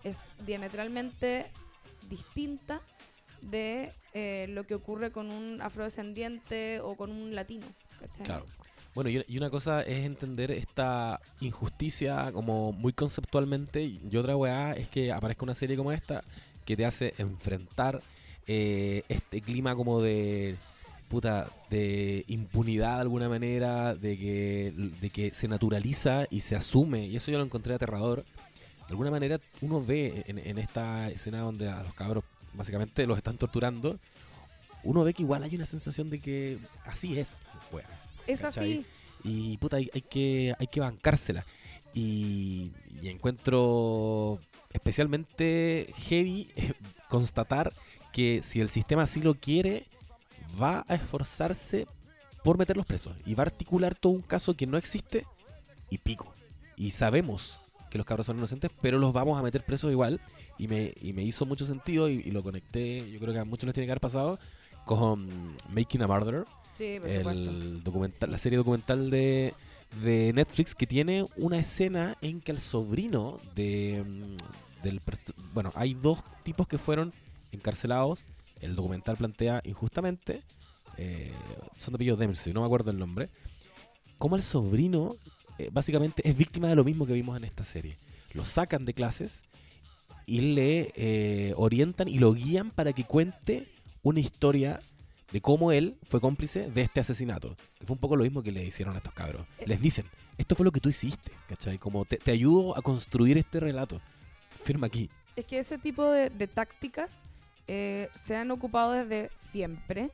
[0.04, 1.46] es diametralmente
[2.08, 2.80] distinta
[3.42, 7.66] de eh, lo que ocurre con un afrodescendiente o con un latino.
[8.00, 8.24] ¿cachai?
[8.24, 8.46] Claro.
[8.94, 14.88] Bueno, y, una cosa es entender esta injusticia como muy conceptualmente, y otra weá es
[14.88, 16.24] que aparezca una serie como esta
[16.64, 18.00] que te hace enfrentar
[18.46, 20.56] eh, este clima como de
[21.08, 27.06] puta de impunidad de alguna manera, de que, de que se naturaliza y se asume,
[27.06, 28.24] y eso yo lo encontré aterrador.
[28.86, 33.18] De alguna manera uno ve en, en esta escena donde a los cabros básicamente los
[33.18, 33.98] están torturando,
[34.84, 37.38] uno ve que igual hay una sensación de que así es,
[37.72, 37.86] weá.
[38.26, 38.72] Es ¿cachai?
[38.80, 38.86] así.
[39.24, 41.44] Y puta, hay, hay que, hay que bancársela.
[41.94, 42.70] Y,
[43.02, 44.38] y encuentro
[44.72, 46.72] especialmente heavy eh,
[47.08, 47.72] constatar
[48.12, 49.86] que si el sistema así lo quiere,
[50.60, 51.86] va a esforzarse
[52.42, 53.16] por meterlos presos.
[53.24, 55.26] Y va a articular todo un caso que no existe
[55.90, 56.34] y pico.
[56.76, 60.20] Y sabemos que los cabros son inocentes, pero los vamos a meter presos igual.
[60.58, 63.44] Y me, y me hizo mucho sentido y, y lo conecté, yo creo que a
[63.44, 64.38] muchos les tiene que haber pasado,
[64.86, 65.28] con
[65.68, 66.44] Making a Murderer
[66.76, 69.54] Sí, por el documental, la serie documental de,
[70.02, 75.00] de Netflix que tiene una escena en que el sobrino de mm, del
[75.54, 77.14] bueno hay dos tipos que fueron
[77.50, 78.26] encarcelados
[78.60, 80.42] el documental plantea injustamente
[80.96, 81.32] eh,
[81.76, 83.28] son de apellido Dempsey no me acuerdo el nombre
[84.18, 85.16] como el sobrino
[85.58, 87.98] eh, básicamente es víctima de lo mismo que vimos en esta serie
[88.32, 89.44] lo sacan de clases
[90.26, 93.66] y le eh, orientan y lo guían para que cuente
[94.02, 94.80] una historia
[95.32, 97.56] de cómo él fue cómplice de este asesinato.
[97.78, 99.46] Que fue un poco lo mismo que le hicieron a estos cabros.
[99.64, 100.04] Les dicen,
[100.36, 101.78] esto fue lo que tú hiciste, ¿cachai?
[101.78, 104.00] Como te, te ayudo a construir este relato.
[104.64, 105.08] Firma aquí.
[105.36, 107.22] Es que ese tipo de, de tácticas
[107.68, 110.10] eh, se han ocupado desde siempre.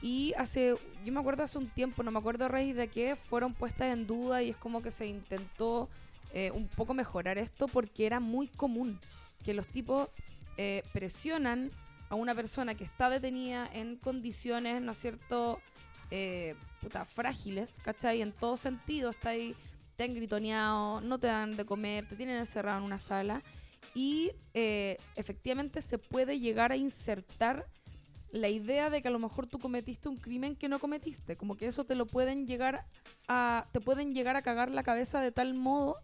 [0.00, 3.16] Y hace, yo me acuerdo hace un tiempo, no me acuerdo a raíz de qué,
[3.16, 5.88] fueron puestas en duda y es como que se intentó
[6.32, 8.98] eh, un poco mejorar esto porque era muy común
[9.44, 10.08] que los tipos
[10.56, 11.70] eh, presionan
[12.10, 15.60] a una persona que está detenida en condiciones, ¿no es cierto?,
[16.10, 18.22] eh, puta, frágiles, ¿cachai?
[18.22, 19.54] En todo sentido, está ahí,
[19.96, 23.42] te han gritoneado, no te dan de comer, te tienen encerrado en una sala
[23.94, 27.66] y eh, efectivamente se puede llegar a insertar
[28.30, 31.56] la idea de que a lo mejor tú cometiste un crimen que no cometiste, como
[31.56, 32.84] que eso te lo pueden llegar
[33.26, 35.96] a te pueden llegar a cagar la cabeza de tal modo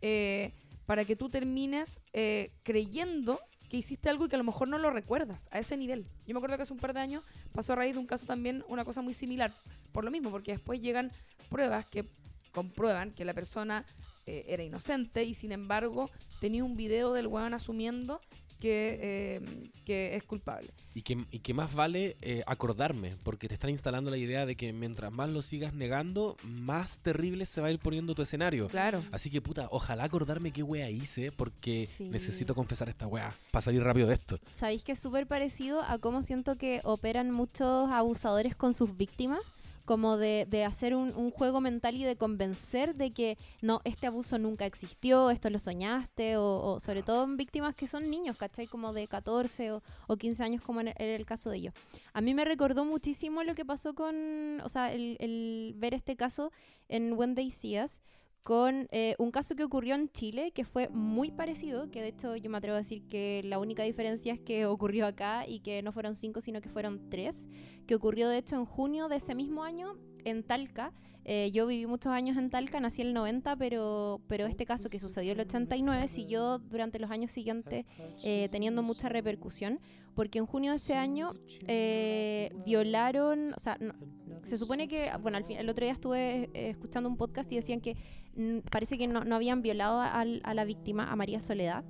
[0.00, 0.52] eh,
[0.86, 4.76] para que tú termines eh, creyendo que hiciste algo y que a lo mejor no
[4.76, 6.06] lo recuerdas a ese nivel.
[6.26, 8.26] Yo me acuerdo que hace un par de años pasó a raíz de un caso
[8.26, 9.54] también una cosa muy similar,
[9.92, 11.10] por lo mismo, porque después llegan
[11.48, 12.04] pruebas que
[12.52, 13.86] comprueban que la persona
[14.26, 18.20] eh, era inocente y sin embargo tenía un video del weón asumiendo
[18.60, 20.70] que, eh, que es culpable.
[20.94, 24.54] Y que, y que más vale eh, acordarme, porque te están instalando la idea de
[24.54, 28.68] que mientras más lo sigas negando, más terrible se va a ir poniendo tu escenario.
[28.68, 29.02] Claro.
[29.10, 32.04] Así que puta, ojalá acordarme qué wea hice, porque Sí.
[32.04, 34.38] necesito confesar esta wea para salir rápido de esto.
[34.54, 39.40] ¿Sabéis que es súper parecido a cómo siento que operan muchos abusadores con sus víctimas?
[39.84, 44.06] Como de, de hacer un, un juego mental y de convencer de que no, este
[44.06, 48.36] abuso nunca existió, esto lo soñaste, o, o sobre todo en víctimas que son niños,
[48.36, 48.66] ¿cachai?
[48.66, 51.74] Como de 14 o, o 15 años, como era el caso de ellos.
[52.12, 56.52] A mí me recordó muchísimo lo que pasó con, o sea, el, ver este caso
[56.88, 57.16] en
[57.50, 58.00] See Us,
[58.42, 62.36] con eh, un caso que ocurrió en Chile que fue muy parecido, que de hecho
[62.36, 65.82] yo me atrevo a decir que la única diferencia es que ocurrió acá y que
[65.82, 67.46] no fueron cinco, sino que fueron tres,
[67.86, 70.92] que ocurrió de hecho en junio de ese mismo año en Talca.
[71.24, 74.88] Eh, yo viví muchos años en Talca, nací en el 90, pero, pero este caso
[74.88, 77.86] que sucedió en el 89 siguió durante los años siguientes
[78.24, 79.78] eh, teniendo mucha repercusión,
[80.16, 81.30] porque en junio de ese año
[81.68, 83.94] eh, violaron, o sea, no-
[84.42, 87.56] se supone que, bueno, al fin, el otro día estuve eh, escuchando un podcast y
[87.56, 87.96] decían que
[88.34, 91.84] mm, parece que no, no habían violado a, la víctima, a María Soledad,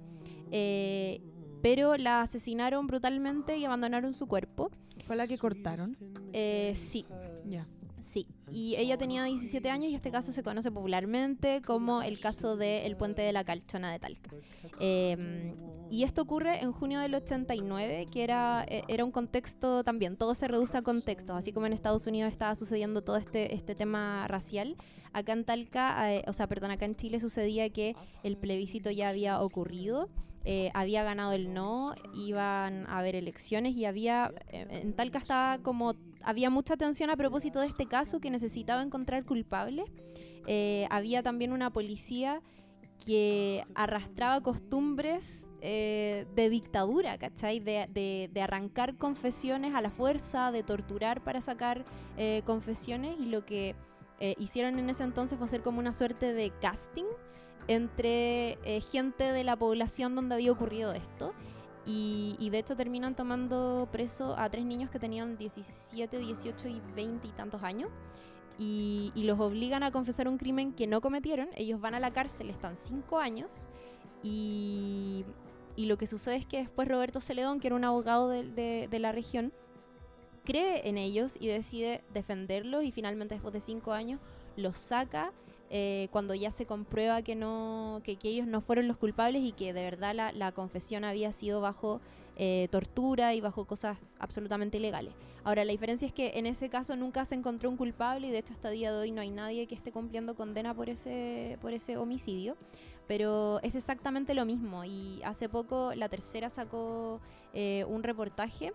[0.51, 1.23] eh,
[1.63, 4.71] pero la asesinaron brutalmente y abandonaron su cuerpo.
[5.07, 5.97] ¿Fue la que cortaron?
[6.75, 7.07] Sí,
[7.47, 7.67] Ya.
[8.03, 12.57] Sí, y ella tenía 17 años y este caso se conoce popularmente como el caso
[12.57, 14.31] del puente de la Calchona de Talca.
[14.81, 15.55] Eh,
[15.89, 20.35] y esto ocurre en junio del 89, que era, eh, era un contexto también, todo
[20.35, 24.27] se reduce a contextos, así como en Estados Unidos estaba sucediendo todo este, este tema
[24.27, 24.77] racial.
[25.13, 29.11] Acá en Talca, eh, o sea, perdón, acá en Chile sucedía que el plebiscito ya
[29.11, 30.09] había ocurrido.
[30.45, 35.59] eh, había ganado el no, iban a haber elecciones y había, eh, en Talca estaba
[35.59, 39.87] como, había mucha tensión a propósito de este caso que necesitaba encontrar culpables.
[40.47, 42.43] Eh, había también una policía
[43.05, 47.61] que arrastraba costumbres eh, de dictadura, ¿cachai?
[47.61, 47.89] De,
[48.33, 51.85] de- arrancar confesiones a la fuerza, de torturar para sacar
[52.17, 53.75] eh, confesiones y lo que
[54.39, 57.07] hicieron en ese entonces fue hacer como una suerte de casting
[57.67, 58.57] entre
[58.93, 61.33] gente de la población donde había ocurrido esto.
[61.85, 67.27] Y, de hecho terminan tomando preso a tres niños que tenían 17, 18 y 20
[67.27, 67.91] y tantos años.
[68.59, 71.49] Y, los obligan a confesar un crimen que no cometieron.
[71.57, 73.69] Ellos van a la cárcel, están cinco años.
[74.23, 75.25] Y,
[75.77, 79.11] lo que sucede es que después Roberto Celedón, que era un abogado de- de la
[79.11, 79.53] región,
[80.45, 82.85] cree en ellos y decide defenderlos.
[82.85, 84.21] Y finalmente, después de cinco años,
[84.57, 85.33] los saca
[85.75, 89.73] eh, cuando ya se comprueba que no que, ellos no fueron los culpables y que
[89.73, 92.03] de verdad la, la confesión había sido bajo
[92.37, 95.15] eh, tortura y bajo cosas absolutamente ilegales.
[95.45, 98.39] Ahora, la diferencia es que en ese caso nunca se encontró un culpable y de
[98.39, 101.59] hecho hasta el día de hoy no hay nadie que esté cumpliendo condena por ese,
[101.63, 102.57] por ese homicidio.
[103.07, 107.21] Pero es exactamente lo mismo y hace poco la tercera sacó
[107.55, 108.73] eh, un reportaje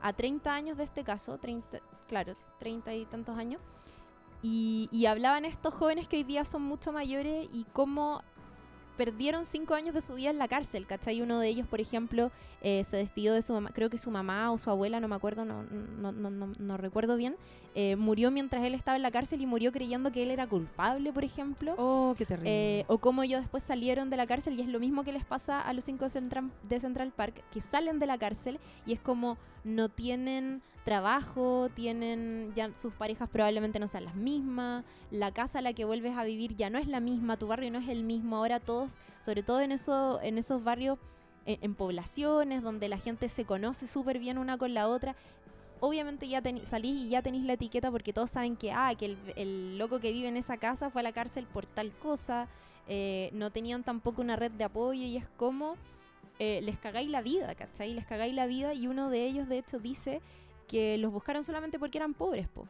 [0.00, 1.78] a 30 años de este caso, 30,
[2.08, 3.60] claro, 30 y tantos años,
[4.42, 8.22] y, y hablaban estos jóvenes que hoy día son mucho mayores y cómo
[8.98, 11.22] perdieron cinco años de su vida en la cárcel, ¿cachai?
[11.22, 12.32] Uno de ellos, por ejemplo,
[12.62, 15.14] eh, se despidió de su mamá, creo que su mamá o su abuela, no me
[15.14, 17.36] acuerdo, no, no, no, no, recuerdo bien,
[17.76, 21.12] eh, murió mientras él estaba en la cárcel y murió creyendo que él era culpable,
[21.12, 21.76] por ejemplo.
[21.78, 22.80] Oh, qué terrible.
[22.80, 25.24] Eh, o cómo ellos después salieron de la cárcel y es lo mismo que les
[25.24, 29.38] pasa a los cinco de Central Park, que salen de la cárcel y es como
[29.62, 35.62] no tienen trabajo, tienen ya sus parejas probablemente no sean las mismas, la casa a
[35.62, 38.04] la que vuelves a vivir ya no es la misma, tu barrio no es el
[38.04, 40.98] mismo, ahora todos, sobre todo en eso, en esos barrios
[41.44, 45.14] en, en poblaciones donde la gente se conoce súper bien una con la otra,
[45.80, 49.18] obviamente ya salís y ya tenéis la etiqueta porque todos saben que, ah, que el,
[49.36, 52.48] el loco que vive en esa casa fue a la cárcel por tal cosa,
[52.88, 55.76] eh, no tenían tampoco una red de apoyo y es como
[56.38, 57.92] eh, les cagáis la vida, ¿cachai?
[57.92, 60.22] Les cagáis la vida y uno de ellos de hecho dice
[60.68, 62.68] que los buscaron solamente porque eran pobres, po.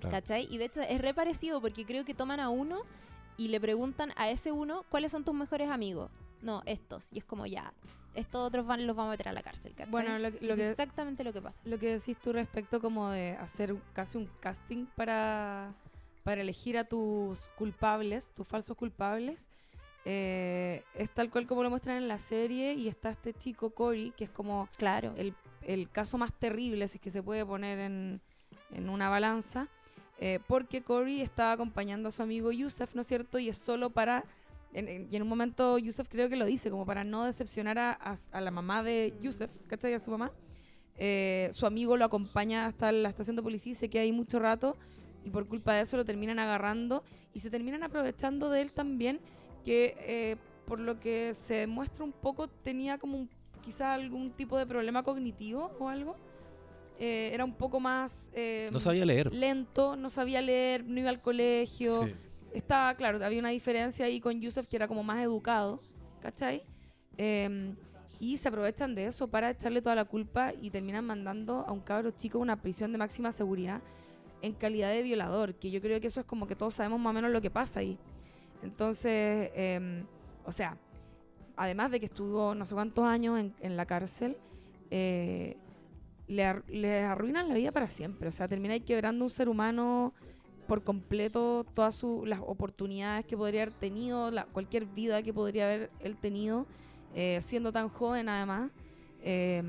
[0.00, 0.10] Claro.
[0.16, 0.46] ¿Cachai?
[0.50, 2.82] Y de hecho es re parecido porque creo que toman a uno
[3.36, 6.10] y le preguntan a ese uno cuáles son tus mejores amigos.
[6.42, 7.08] No, estos.
[7.12, 7.72] Y es como ya,
[8.14, 9.90] estos otros van, los vamos a meter a la cárcel, ¿cachai?
[9.90, 11.62] Bueno, lo, lo es que, exactamente lo que pasa.
[11.64, 15.72] lo que decís tú respecto como de hacer casi un casting para,
[16.24, 19.50] para elegir a tus culpables, tus falsos culpables,
[20.06, 24.12] eh, es tal cual como lo muestran en la serie y está este chico Cory,
[24.16, 25.12] que es como Claro.
[25.18, 28.20] el, el caso más terrible, si es que se puede poner en,
[28.72, 29.68] en una balanza,
[30.18, 33.38] eh, porque Cory estaba acompañando a su amigo Yusef, ¿no es cierto?
[33.38, 34.24] Y es solo para,
[34.74, 37.92] en- y en un momento Yusef creo que lo dice, como para no decepcionar a,
[37.92, 39.94] a- a la mamá de Yusef, ¿cachai?
[39.94, 40.30] A su mamá.
[41.02, 44.38] Eh, su amigo lo acompaña hasta la estación de policía y se queda ahí mucho
[44.38, 44.76] rato
[45.24, 47.02] y por culpa de eso lo terminan agarrando
[47.32, 49.18] y se terminan aprovechando de él también
[49.64, 50.36] que eh,
[50.66, 53.30] por lo que se muestra un poco tenía como un-
[53.60, 56.16] quizás algún tipo de problema cognitivo o algo
[57.02, 59.32] Eh, era un poco más eh, No sabía leer.
[59.32, 62.12] lento no sabía leer no iba al colegio Sí.
[62.52, 65.80] estaba, claro, había una diferencia ahí con Yusef que era como más educado,
[66.20, 66.62] ¿cachai?
[67.16, 67.74] Eh,
[68.18, 71.80] y se aprovechan de eso para echarle toda la culpa y terminan mandando a un
[71.80, 73.80] cabro chico a una prisión de máxima seguridad
[74.42, 77.12] en calidad de violador, que yo creo que eso es como que todos sabemos más
[77.12, 77.96] o menos lo que pasa ahí.
[78.62, 80.04] Entonces, eh,
[80.44, 80.76] o sea,
[81.62, 84.36] además de que estuvo no sé cuántos años en, en la cárcel,
[84.90, 85.56] eh,
[86.26, 88.28] le, le arruinan la vida para siempre.
[88.28, 90.14] O sea, termina quebrando un ser humano
[90.66, 95.66] por completo todas su- las oportunidades que podría haber tenido, la, cualquier vida que podría
[95.66, 96.66] haber él tenido,
[97.14, 98.70] eh, siendo tan joven además,
[99.22, 99.62] eh,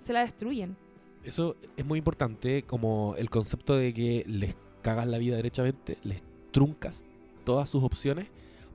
[0.00, 0.76] se la destruyen.
[1.22, 6.22] Eso es muy importante, como el concepto de que les cagas la vida derechamente, les
[6.50, 7.04] truncas
[7.44, 8.28] todas sus opciones,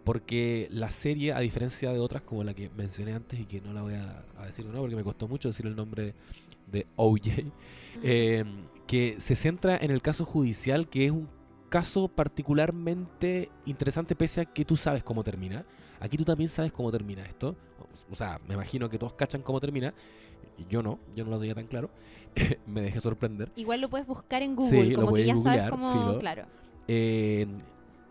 [0.09, 3.73] porque la serie, a diferencia de otras como la que mencioné antes y que no
[3.73, 6.15] la voy a, a decir de nuevo porque me costó mucho decir el nombre
[6.65, 7.43] de OJ,
[8.01, 8.43] eh,
[8.87, 11.29] que se centra en el caso judicial, que es un
[11.69, 15.63] caso particularmente interesante pese a que tú sabes cómo termina.
[15.99, 17.55] Aquí tú también sabes cómo termina esto.
[18.09, 19.93] O sea, me imagino que todos cachan cómo termina.
[20.71, 21.91] Yo no, yo no lo tenía tan claro.
[22.65, 23.51] me dejé sorprender.
[23.55, 25.93] Igual lo puedes buscar en Google, Sí, lo como que puedes ya googlear, sabes cómo,
[25.93, 26.17] filo.
[26.17, 26.45] claro.
[26.87, 27.45] Eh,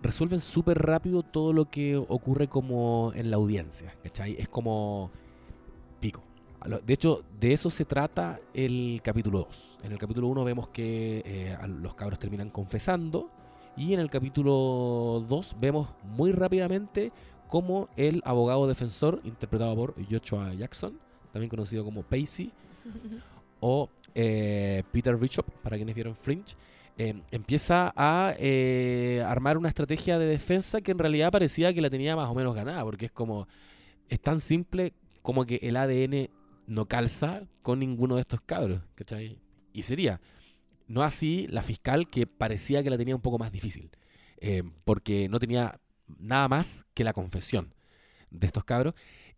[0.03, 3.95] resuelven súper rápido todo lo que ocurre como en la audiencia.
[4.03, 4.37] ¿cachai?
[4.39, 5.11] Es como
[6.01, 6.23] pico.
[6.85, 9.79] De hecho, de eso se trata el capítulo 2.
[9.85, 13.31] En el capítulo 1 vemos que eh, los cabros terminan confesando.
[13.77, 17.13] Y en el capítulo 2 vemos muy rápidamente
[17.47, 20.99] cómo el abogado defensor, interpretado por Joshua Jackson,
[21.33, 22.53] también conocido como Pacey,
[23.61, 26.57] o eh, Peter Bishop, para quienes vieron Fringe,
[27.01, 31.91] eh, empieza a eh, armar una estrategia de defensa que en realidad parecía que la
[31.91, 33.47] tenía más o menos ganada, porque es como,
[34.09, 34.93] es tan simple
[35.23, 36.29] como que el ADN
[36.67, 39.39] no calza con ninguno de estos cabros, ¿cachai?
[39.73, 40.21] Y sería,
[40.89, 43.91] no así la fiscal que parecía que la tenía un poco más difícil,
[44.39, 45.81] eh, porque no tenía
[46.19, 47.75] nada más que la confesión
[48.31, 48.95] de estos cabros.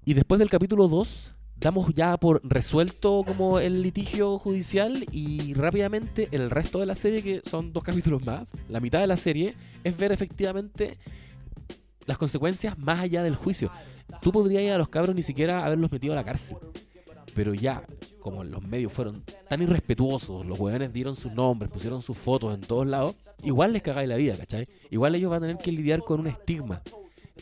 [0.07, 6.29] Y después del capítulo 2, damos ya por resuelto como el litigio judicial y rápidamente
[6.33, 9.55] el resto de la serie, que son dos capítulos más, la mitad de la serie,
[9.85, 10.97] es ver efectivamente
[12.07, 13.71] las consecuencias más allá del juicio.
[14.23, 16.57] Tú podrías ir a los cabros ni siquiera haberlos metido a la cárcel.
[17.35, 17.83] Pero ya,
[18.19, 22.61] como los medios fueron tan irrespetuosos, los hueones dieron sus nombres, pusieron sus fotos en
[22.63, 24.67] todos lados, igual les cagáis la vida, ¿cachai?
[24.91, 26.83] Igual ellos van a tener que lidiar con un estigma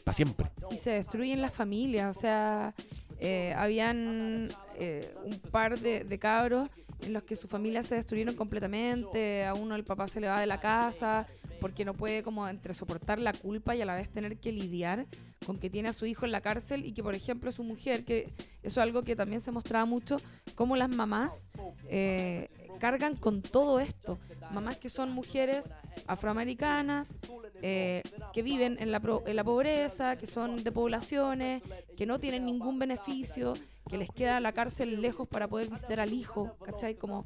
[0.05, 0.51] para siempre.
[0.71, 2.75] Y se destruyen las familias, o sea,
[3.21, 6.69] eh, habían eh, un par de, cabros
[7.01, 10.41] en los que su familia se destruyeron completamente, a uno el papá se le va
[10.41, 11.27] de la casa
[11.61, 15.07] porque no puede como entre soportar la culpa y a la vez tener que lidiar
[15.45, 18.05] con que tiene a su hijo en la cárcel y que por ejemplo su mujer,
[18.05, 20.19] que eso es algo que también se mostraba mucho,
[20.55, 21.51] como las mamás
[21.89, 22.49] eh,
[22.79, 24.19] cargan con todo esto.
[24.53, 25.75] Mamás que son mujeres
[26.07, 27.21] afroamericanas,
[27.63, 28.03] eh,
[28.33, 31.63] que viven en la, pro- en la pobreza, que son de poblaciones,
[31.97, 33.55] que no tienen ningún beneficio,
[33.89, 36.95] que les queda la cárcel lejos para poder visitar al hijo, ¿cachai?
[36.95, 37.25] Como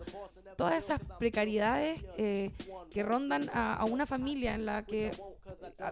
[0.57, 2.51] todas esas precariedades eh,
[2.91, 5.11] que rondan a, una familia en la que,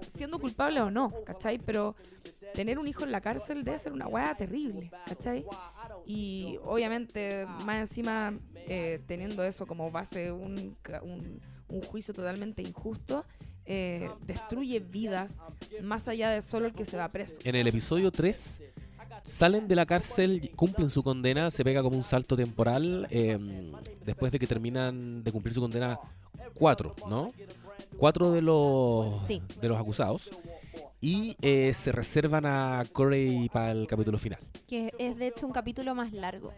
[0.07, 1.59] siendo culpable o no, ¿cachai?
[1.59, 1.97] Pero
[2.55, 5.45] tener un hijo en la cárcel debe ser una weá terrible, ¿cachai?
[6.07, 13.25] Y obviamente, más encima, eh, teniendo eso como base, un, un, un juicio totalmente injusto,
[13.73, 15.43] eh, destruye vidas
[15.81, 17.39] más allá de solo el que se va preso.
[17.45, 18.63] En el episodio 3
[19.23, 23.39] salen de la cárcel, cumplen su condena, se pega como un salto temporal eh,
[24.05, 26.01] después de que terminan de cumplir su condena
[26.55, 27.33] cuatro, ¿no?
[27.97, 29.41] Cuatro de los Sí.
[29.61, 30.29] de los acusados
[31.01, 34.41] y eh, se reservan a Corey para el capítulo final.
[34.67, 36.53] Que es de hecho un capítulo más largo.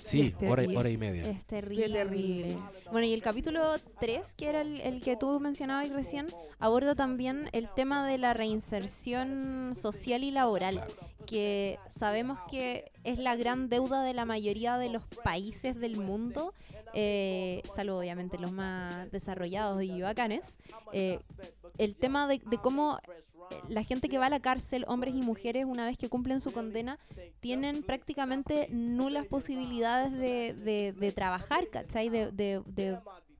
[0.00, 1.28] Sí, hora, hora y media.
[1.30, 1.88] Es terrible.
[1.88, 2.56] terrible.
[2.90, 6.26] Bueno, y el capítulo 3, que era el, el que tú mencionabas recién,
[6.58, 10.94] aborda también el tema de la reinserción social y laboral, Claro.
[11.26, 16.54] que sabemos que es la gran deuda de la mayoría de los países del mundo,
[16.94, 20.58] eh, salvo obviamente los más desarrollados y bacanes.
[20.92, 21.18] eh,
[21.78, 22.98] el tema de, de cómo
[23.68, 26.52] la gente que va a la cárcel, hombres y mujeres, una vez que cumplen su
[26.52, 26.98] condena,
[27.40, 32.08] tienen prácticamente nulas posibilidades de, de- de trabajar, ¿cachai?
[32.10, 32.60] De,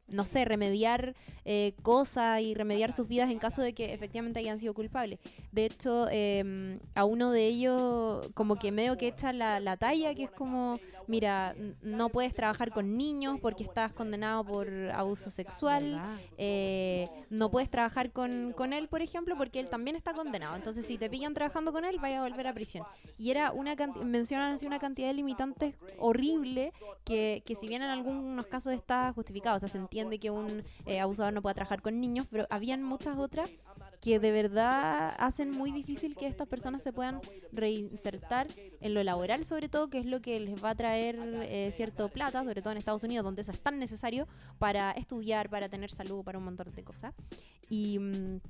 [0.08, 1.14] no sé, remediar
[1.52, 5.18] eh, cosas y remediar sus vidas en caso de que efectivamente hayan sido culpables.
[5.50, 10.14] De hecho, eh, a uno de ellos como que medio que echa la, la talla,
[10.14, 10.78] que es como,
[11.08, 16.00] mira, no puedes trabajar con niños porque estás condenado por abuso sexual.
[16.38, 20.54] Eh, no puedes trabajar con, con él, por ejemplo, porque él también está condenado.
[20.54, 22.84] Entonces, si te pillan trabajando con él, vaya a volver a prisión.
[23.18, 23.74] Y era una
[24.04, 26.70] mencionan así una cantidad de limitantes horrible
[27.04, 30.62] que, que si bien en algunos casos está justificado, o sea, se entiende que un
[30.86, 33.50] eh, abusador no pueda trabajar con niños, pero habían muchas otras
[34.00, 37.20] que de verdad hacen muy difícil que estas personas se puedan
[37.52, 38.48] reinsertar
[38.80, 42.08] en lo laboral, sobre todo, que es lo que les va a traer eh, cierto
[42.08, 44.26] plata, sobre todo en Estados Unidos, donde eso es tan necesario
[44.58, 47.14] para estudiar, para tener salud, para un montón de cosas.
[47.68, 48.40] Y, mm,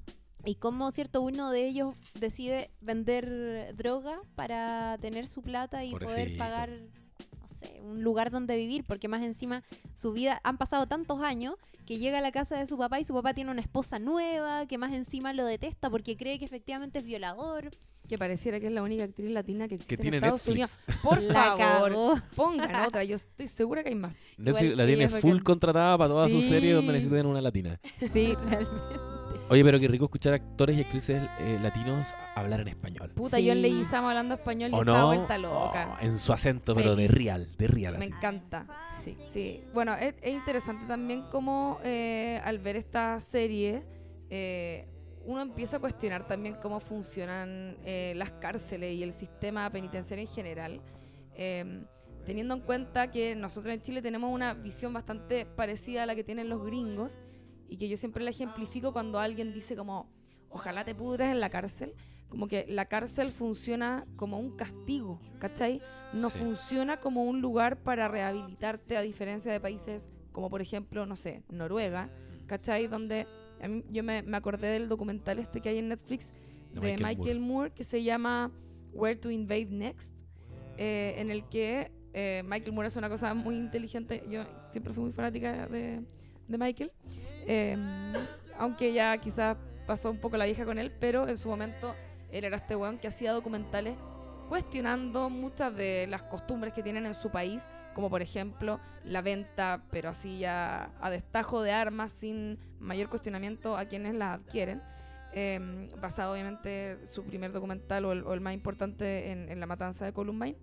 [0.44, 6.06] y cómo, cierto, uno de ellos decide vender droga para tener su plata y poder
[6.08, 6.38] Pobrecito.
[6.38, 9.64] pagar, no sé, un lugar donde vivir, porque más encima
[9.94, 11.56] su vida, han pasado tantos años
[11.90, 14.64] que llega a la casa de su papá y su papá tiene una esposa nueva
[14.66, 17.70] que más encima lo detesta porque cree que efectivamente es violador.
[18.08, 20.78] Que pareciera que es la única actriz latina que existe Que tiene en Estados Netflix.
[20.86, 21.00] Unidos.
[21.02, 23.02] Por La favor, pongan otra.
[23.02, 24.18] Yo estoy segura que hay más.
[24.36, 26.48] Netflix Igual la tiene full contratada para todas sus Sí.
[26.50, 27.80] series donde necesitan una latina.
[28.12, 29.09] Sí, realmente.
[29.50, 33.10] Oye, pero qué rico escuchar actores y actrices eh, latinos hablar en español.
[33.10, 33.44] Puta, Sí.
[33.46, 35.06] yo en Leguizamo hablando español y ¿O estaba no?
[35.08, 35.98] vuelta loca.
[36.00, 37.98] Oh, en su acento, pero de real, de real.
[37.98, 38.14] Me así.
[38.14, 38.66] encanta.
[39.02, 39.64] Sí, sí.
[39.74, 43.82] Bueno, es, es interesante también cómo eh, al ver esta serie
[44.30, 44.86] eh,
[45.26, 50.32] uno empieza a cuestionar también cómo funcionan eh, las cárceles y el sistema penitenciario en
[50.32, 50.80] general.
[51.34, 51.82] eh,
[52.24, 56.22] teniendo en cuenta que nosotros en Chile tenemos una visión bastante parecida a la que
[56.22, 57.18] tienen los gringos
[57.70, 60.10] y que yo siempre la ejemplifico cuando alguien dice como
[60.50, 61.94] ojalá te pudres en la cárcel
[62.28, 65.80] como que la cárcel funciona como un castigo, ¿cachai?
[66.12, 66.38] No Sí.
[66.38, 71.42] funciona como un lugar para rehabilitarte a diferencia de países como por ejemplo, no sé,
[71.48, 72.08] Noruega,
[72.46, 72.86] ¿cachai?
[72.86, 73.26] Donde
[73.60, 76.32] a mí- yo me, me acordé del documental este que hay en Netflix
[76.72, 77.70] De de Michael Michael, Moore.
[77.72, 78.52] que se llama
[78.92, 80.12] Where to Invade Next,
[80.78, 84.22] eh, en el que eh, Michael Moore hace una cosa muy inteligente.
[84.28, 86.00] Yo siempre fui muy fanática de,
[86.48, 86.92] de Michael,
[87.46, 87.76] eh,
[88.58, 91.94] aunque ya quizás pasó un poco la vieja con él, pero en su momento
[92.30, 93.96] él era este weón que hacía documentales
[94.48, 99.82] cuestionando muchas de las costumbres que tienen en su país, como por ejemplo la venta,
[99.90, 104.82] pero así ya a destajo de armas sin mayor cuestionamiento a quienes las adquieren.
[105.32, 109.66] eh, basado obviamente su primer documental o el, o el más importante en, en la
[109.66, 110.56] matanza de Columbine.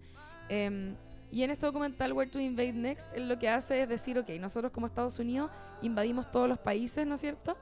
[0.49, 0.93] Eh,
[1.31, 4.29] y en este documental, Where to Invade Next, él lo que hace es decir, ok,
[4.39, 5.51] nosotros como Estados Unidos
[5.81, 7.57] invadimos todos los países, ¿no es cierto?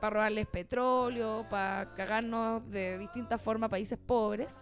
[0.00, 4.58] Para robarles petróleo, para cagarnos de distintas formas países pobres.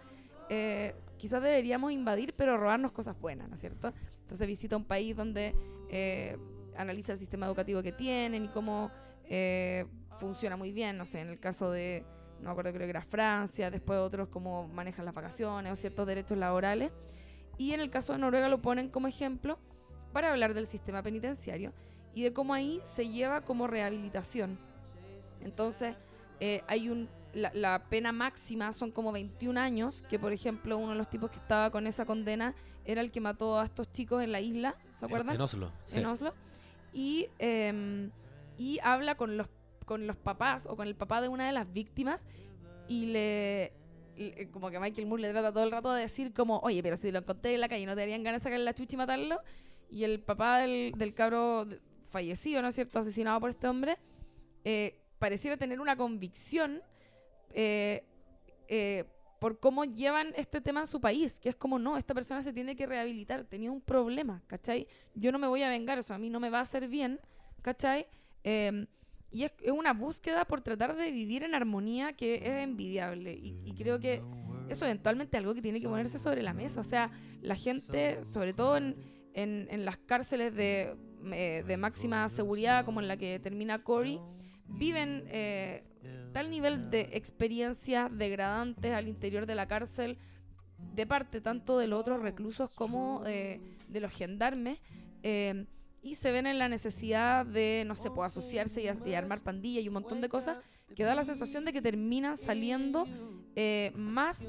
[0.49, 3.91] Eh, quizás deberíamos invadir, pero robarnos cosas buenas, ¿no es cierto?
[4.21, 5.55] Entonces visita un país donde
[5.89, 6.37] eh,
[6.77, 8.91] analiza el sistema educativo que tienen y cómo
[9.25, 9.85] eh,
[10.17, 12.05] funciona muy bien, no sé, en el caso de,
[12.39, 16.05] no me acuerdo, creo que era Francia, después otros cómo manejan las vacaciones o ciertos
[16.05, 16.91] derechos laborales.
[17.57, 19.59] Y en el caso de Noruega lo ponen como ejemplo
[20.11, 21.73] para hablar del sistema penitenciario
[22.13, 24.59] y de cómo ahí se lleva como rehabilitación.
[25.41, 25.95] Entonces,
[26.39, 30.91] eh, hay un la, la pena máxima son como 21 años, que por ejemplo uno
[30.91, 32.53] de los tipos que estaba con esa condena
[32.85, 35.35] era el que mató a estos chicos en la isla, ¿se acuerdan?
[35.35, 35.71] en Oslo.
[35.83, 35.99] sí.
[35.99, 36.33] en Oslo.
[36.93, 38.11] Y, em,
[38.57, 39.47] y habla con los,
[39.85, 42.27] con los papás o con el papá de una de las víctimas
[42.87, 43.73] y le...
[44.15, 46.97] y, como que Michael Moore le trata todo el rato de decir como, oye, pero
[46.97, 48.97] si lo encontré en la calle, ¿no te darían ganas de sacarle la chucha y
[48.97, 49.39] matarlo?
[49.89, 51.67] Y el papá del, del cabro
[52.09, 53.97] fallecido, ¿no es cierto?, asesinado por este hombre,
[54.63, 56.81] eh, pareciera tener una convicción
[57.51, 58.05] eh,
[58.67, 59.05] eh,
[59.39, 62.53] por cómo llevan este tema en su país, que es como, no, esta persona se
[62.53, 64.87] tiene que rehabilitar, tenía un problema, ¿cachai?
[65.15, 67.19] Yo no me voy a vengar, eso a mí no me va a hacer bien,
[67.61, 68.07] ¿cachai?
[69.33, 73.33] Y es, una búsqueda por tratar de vivir en armonía que es envidiable.
[73.33, 74.21] Y, y creo que
[74.69, 76.79] eso eventualmente es algo que tiene que ponerse sobre la mesa.
[76.79, 77.11] O sea,
[77.41, 78.95] la gente, sobre todo en,
[79.33, 80.95] en, las cárceles de,
[81.31, 84.19] eh, de máxima seguridad, como en la que termina Cory,
[84.67, 85.83] viven eh,
[86.31, 90.17] tal nivel de experiencias degradantes al interior de la cárcel
[90.77, 94.79] de parte tanto de los otros reclusos como eh, de los gendarmes
[95.21, 95.65] eh,
[96.03, 99.41] y se ven en la necesidad de, no sé, pues, asociarse y, as- y armar
[99.41, 100.57] pandillas y un montón de cosas
[100.95, 103.07] que da la sensación de que terminan saliendo
[103.55, 104.43] eh, más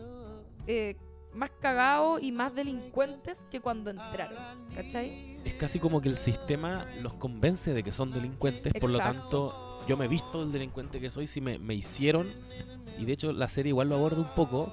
[0.67, 0.97] eh,
[1.33, 4.39] más cagados y más delincuentes que cuando entraron,
[4.75, 5.41] ¿cachai?
[5.45, 9.81] Es casi como que el sistema los convence de que son delincuentes, por lo tanto
[9.89, 12.33] yo me he visto el delincuente que soy si me, me hicieron,
[12.99, 14.73] y de hecho la serie igual lo aborda un poco,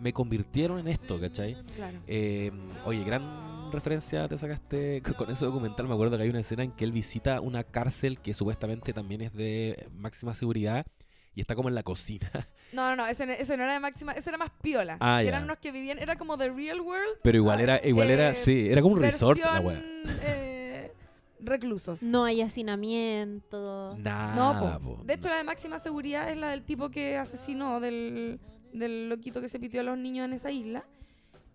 [0.00, 1.56] me convirtieron en esto, ¿cachai?
[1.74, 1.98] Claro.
[2.06, 2.52] Eh,
[2.84, 5.86] oye, gran referencia te sacaste co- con ese documental.
[5.88, 9.20] Me acuerdo que hay una escena en que él visita una cárcel que supuestamente también
[9.22, 10.86] es de máxima seguridad
[11.34, 12.30] y está como en la cocina.
[12.72, 14.96] No, no, no, ese, no- ese no era de máxima, ese era más piola.
[15.00, 17.18] Ah, eran unos que vivían, era como The Real World.
[17.22, 19.82] Pero igual era, igual era, Eh, sí, era como un resort la wea.
[20.22, 20.92] eh,
[21.40, 22.02] reclusos.
[22.02, 23.96] No hay hacinamiento.
[23.98, 24.96] Nada, No, po.
[24.96, 25.04] po.
[25.04, 28.40] De hecho, la de máxima seguridad es la del tipo que asesinó del,
[28.72, 30.84] del loquito que se pitió a los niños en esa isla.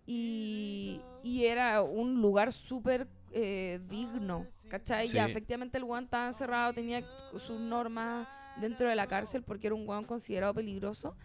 [0.06, 5.06] Y, y era un lugar súper eh, digno, ¿cachai?
[5.08, 5.14] Sí.
[5.14, 7.04] Ya, efectivamente el guan estaba encerrado, tenía
[7.38, 11.16] sus normas dentro de la cárcel porque era un guan considerado peligroso.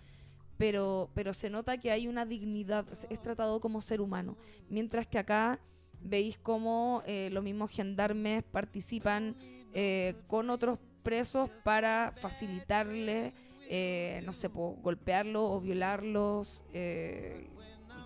[0.58, 4.38] Pero, pero se nota que hay una dignidad, es- tratado como ser humano.
[4.70, 5.60] Mientras que acá
[6.02, 9.36] veis cómo eh, los mismos gendarmes participan
[9.74, 13.34] eh, con otros presos para facilitarle,
[13.70, 17.48] eh, no sé, po, golpearlos o violarlos, eh,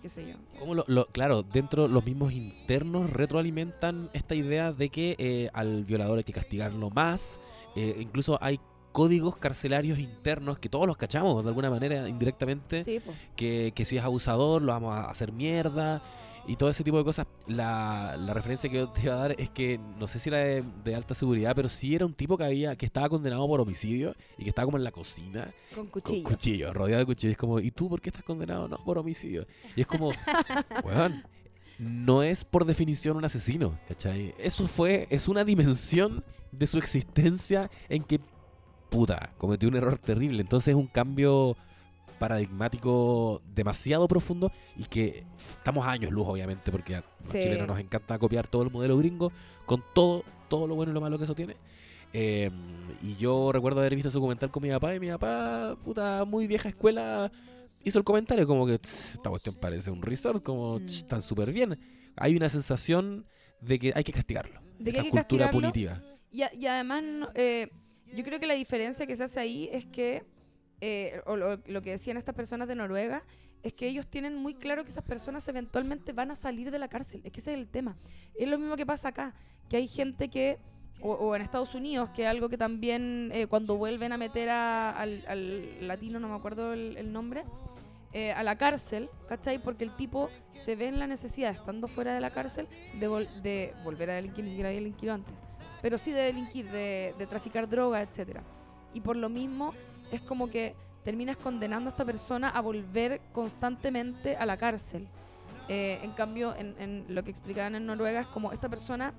[0.02, 0.36] qué sé yo.
[0.60, 5.86] Como lo, lo- claro, dentro los mismos internos retroalimentan esta idea de que eh, al
[5.86, 7.39] violador hay que castigarlo más.
[7.76, 8.60] eh, incluso hay
[8.91, 12.84] códigos carcelarios internos que todos los cachamos de alguna manera indirectamente.
[12.84, 12.99] Sí,
[13.36, 16.02] que, que si es abusador lo vamos a hacer mierda
[16.48, 17.28] y todo ese tipo de cosas.
[17.48, 20.39] La, la referencia que yo te iba a dar es que no sé si era
[20.39, 23.62] de, de alta seguridad, pero sí era un tipo que había que estaba condenado por
[23.62, 26.32] homicidio y que estaba como en la cocina con con cuchillos.
[26.32, 27.38] cuchillos, rodeado de cuchillos.
[27.38, 28.68] Como, ¿y tú por qué estás condenado?
[28.68, 29.46] No, por homicidio.
[29.76, 30.12] Y es como,
[30.84, 31.24] weón,
[31.80, 34.36] no es por definición un asesino, ¿cachai?
[34.38, 38.20] Eso fue, es una dimensión de su existencia en que,
[38.89, 40.42] puta, cometió un error terrible.
[40.42, 41.56] Entonces es un cambio
[42.22, 47.39] paradigmático demasiado profundo y que estamos a años luz, obviamente, porque a los Sí.
[47.41, 49.32] chilenos nos encanta copiar todo el modelo gringo
[49.65, 51.55] con todo, todo lo bueno y lo malo que eso tiene.
[52.13, 52.51] Eh,
[53.01, 56.45] y yo recuerdo haber visto ese documental con mi papá y mi papá, puta, muy
[56.47, 57.32] vieja escuela,
[57.84, 60.86] hizo el comentario como que "Tss, esta cuestión parece un resort, como Mm.
[60.86, 61.80] "Tss, están súper bien.
[62.17, 63.26] Hay una sensación
[63.61, 64.61] de que hay que castigarlo.
[64.78, 65.51] De que hay que cultura castigarlo.
[65.72, 66.01] punitiva.
[66.32, 67.03] Y, a- y además,
[67.36, 67.69] eh,
[68.13, 70.24] yo creo que la diferencia que se hace ahí es que,
[70.82, 71.21] eh,
[71.67, 73.23] lo, que decían estas personas de Noruega,
[73.63, 76.88] es que ellos tienen muy claro que esas personas eventualmente van a salir de la
[76.88, 77.21] cárcel.
[77.23, 77.95] Es que ese es el tema.
[78.36, 79.34] Es lo mismo que pasa acá,
[79.69, 80.57] que hay gente que,
[80.99, 84.91] o, en Estados Unidos, que es algo que también eh, cuando vuelven a meter a-
[84.91, 87.43] al, al latino, no me acuerdo el, nombre,
[88.13, 89.57] eh, a la cárcel, ¿cachai?
[89.59, 92.67] Porque el tipo se ve en la necesidad, estando fuera de la cárcel,
[92.99, 95.34] de, vol- de volver a delinquir, ni siquiera había delinquido antes,
[95.82, 98.43] pero sí de delinquir, de, traficar droga, etcétera.
[98.93, 99.73] Y por lo mismo
[100.12, 105.07] es como que terminas condenando a esta persona a volver constantemente a la cárcel.
[105.68, 109.14] Eh, en cambio, en, en lo que explicaban en Noruega es como esta persona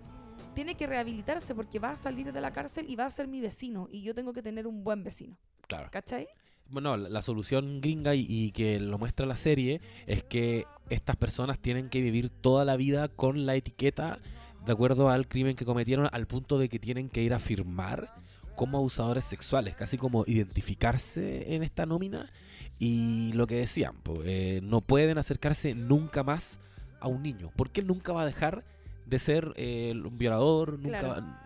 [0.54, 3.40] tiene que rehabilitarse porque va a salir de la cárcel y va a ser mi
[3.40, 5.38] vecino y yo tengo que tener un buen vecino.
[5.66, 5.88] Claro.
[5.90, 6.28] ¿Cachai?
[6.68, 11.16] Bueno, la, la solución gringa y, y que lo muestra la serie es que estas
[11.16, 14.18] personas tienen que vivir toda la vida con la etiqueta
[14.64, 18.14] de acuerdo al crimen que cometieron al punto de que tienen que ir a firmar
[18.56, 22.30] como abusadores sexuales, casi como identificarse en esta nómina
[22.78, 26.60] y lo que decían, po, eh, no pueden acercarse nunca más
[27.00, 27.50] a un niño?
[27.56, 28.64] ¿Por qué él nunca va a dejar
[29.06, 30.78] de ser eh, un violador?
[30.78, 31.22] Nunca Claro.
[31.22, 31.38] va-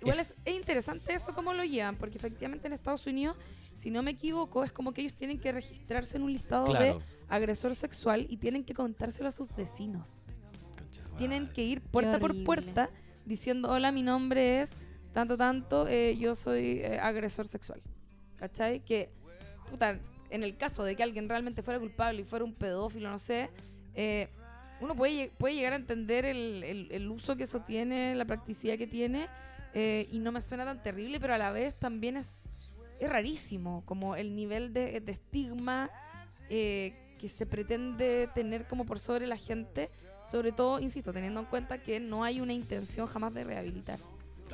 [0.00, 3.36] Igual es- es, es interesante eso cómo lo llevan, porque efectivamente en Estados Unidos,
[3.72, 6.98] si no me equivoco, es como que ellos tienen que registrarse en un listado Claro.
[6.98, 10.26] de agresor sexual y tienen que contárselo a sus vecinos.
[11.16, 12.90] Tienen que ir puerta por puerta
[13.24, 14.72] diciendo, hola, mi nombre es
[15.14, 17.80] tanto, tanto, eh, yo soy eh, agresor sexual.
[18.36, 18.80] ¿Cachai?
[18.84, 19.08] Que,
[19.70, 19.98] puta,
[20.28, 23.48] en el caso de que alguien realmente fuera culpable y fuera un pedófilo, no sé,
[23.94, 24.28] eh,
[24.80, 28.76] uno puede, puede llegar a entender el, el- el uso que eso tiene, la practicidad
[28.76, 29.28] que tiene,
[30.12, 32.44] y no me suena tan terrible, pero a la vez también es,
[33.00, 35.90] es rarísimo, como el nivel de, de estigma
[36.48, 39.90] que se pretende tener como por sobre la gente,
[40.22, 43.98] sobre todo, insisto, teniendo en cuenta que no hay una intención jamás de rehabilitar.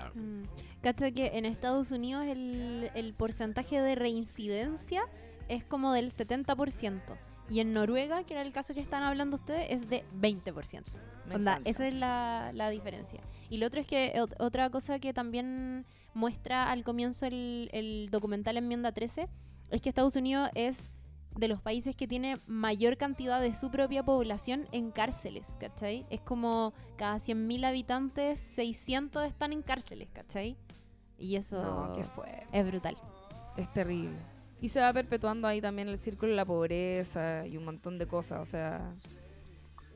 [0.00, 0.14] Claro.
[0.14, 0.42] Mm.
[0.82, 5.02] Cacha que en Estados Unidos el, el porcentaje de reincidencia
[5.48, 7.00] es como del 70%.
[7.48, 10.84] Y en Noruega, que era el caso que están hablando ustedes, es de 20%.
[11.26, 13.20] Me Onda, esa es la, la diferencia.
[13.50, 15.84] Y lo otro es que ot- otra cosa que también
[16.14, 19.28] muestra al comienzo el, el documental Enmienda 13
[19.70, 20.88] es que Estados Unidos es
[21.36, 26.04] de los países que tiene mayor cantidad de su propia población en cárceles, ¿cachai?
[26.10, 30.56] Es como cada 100.000 habitantes, 600 están en cárceles, ¿cachai?
[31.18, 32.46] Y eso No, qué fuerte.
[32.52, 32.96] es brutal.
[33.56, 34.16] Es terrible.
[34.60, 38.06] Y se va perpetuando ahí también el círculo de la pobreza y un montón de
[38.06, 38.40] cosas.
[38.40, 38.94] O sea,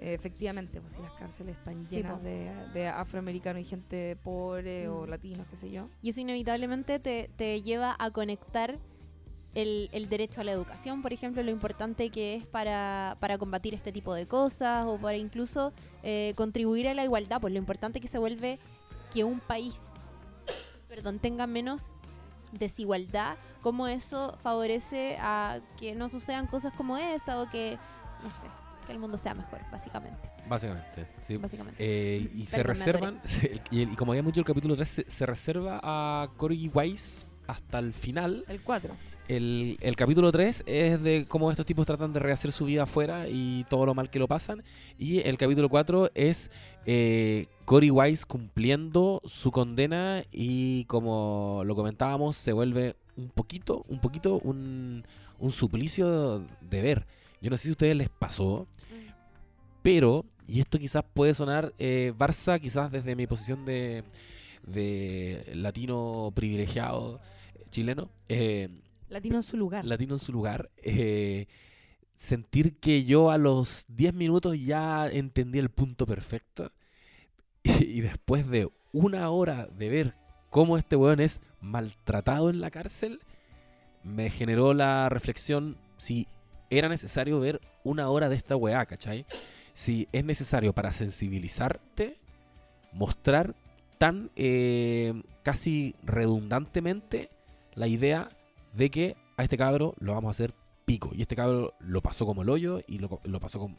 [0.01, 5.11] efectivamente, pues si las cárceles están llenas de afroamericanos y gente pobre o Mm.
[5.11, 5.89] latinos, qué sé yo.
[6.03, 8.79] Y eso inevitablemente te, te lleva a conectar
[9.55, 13.75] el, el derecho a la educación, por ejemplo, lo importante que es para, para combatir
[13.75, 18.01] este tipo de cosas o para incluso eh, contribuir a la igualdad, pues lo importante
[18.01, 18.59] que se vuelve
[19.13, 19.91] que un país
[20.89, 21.89] perdón, tenga menos
[22.53, 27.79] desigualdad, cómo eso favorece a que no sucedan cosas como esa o que,
[28.23, 28.47] no sé,
[28.87, 30.31] que el mundo sea mejor, básicamente.
[30.49, 31.37] Básicamente, sí.
[31.37, 31.77] básicamente.
[31.79, 33.21] Eh, y se Perdón, reservan,
[33.71, 37.79] y, y como habíamos dicho el capítulo 3, se, se reserva a Corey Wise hasta
[37.79, 38.45] el final.
[38.49, 38.95] El 4.
[39.27, 43.65] El, capítulo 3 es de cómo estos tipos tratan de rehacer su vida afuera y
[43.71, 44.63] todo lo mal que lo pasan.
[44.99, 46.51] Y el capítulo 4 es
[46.85, 53.99] eh, Corey Wise cumpliendo su condena y como lo comentábamos, se vuelve un poquito, un
[53.99, 55.05] poquito un,
[55.39, 57.07] un suplicio de ver.
[57.41, 58.67] Yo no sé si a ustedes les pasó,
[59.83, 64.05] pero, y esto quizás puede sonar eh, Barça, quizás desde mi posición de,
[64.67, 67.21] de latino privilegiado
[67.71, 68.69] chileno, eh,
[69.15, 69.85] Latino en su lugar.
[69.85, 71.47] latino en su lugar, eh,
[72.17, 76.73] sentir que yo a los 10 minutos ya entendí el punto perfecto
[77.63, 80.15] y, después de una hora de ver
[80.51, 83.21] cómo este weón es maltratado en la cárcel,
[84.03, 86.27] me generó la reflexión si
[86.69, 89.27] era necesario ver una hora de esta weá, ¿cachai?
[89.75, 92.19] Si es necesario para sensibilizarte,
[92.93, 93.55] mostrar
[93.97, 97.31] tan eh, casi redundantemente
[97.77, 98.29] la idea
[98.75, 100.55] de que a este cabro lo vamos a hacer
[100.85, 101.11] pico.
[101.15, 103.77] Y este cabro lo pasó como el hoyo y lo, lo pasó como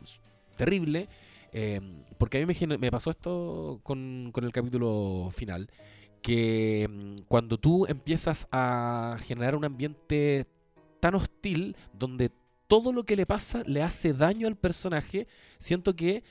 [0.55, 1.07] terrible.
[1.51, 1.81] eh,
[2.17, 5.69] porque a mí me, me pasó esto con, con el capítulo final.
[6.21, 10.47] Que mm, cuando tú empiezas a generar un ambiente
[10.99, 12.31] tan hostil, donde
[12.67, 15.27] todo lo que le pasa le hace daño al personaje,
[15.59, 16.23] siento que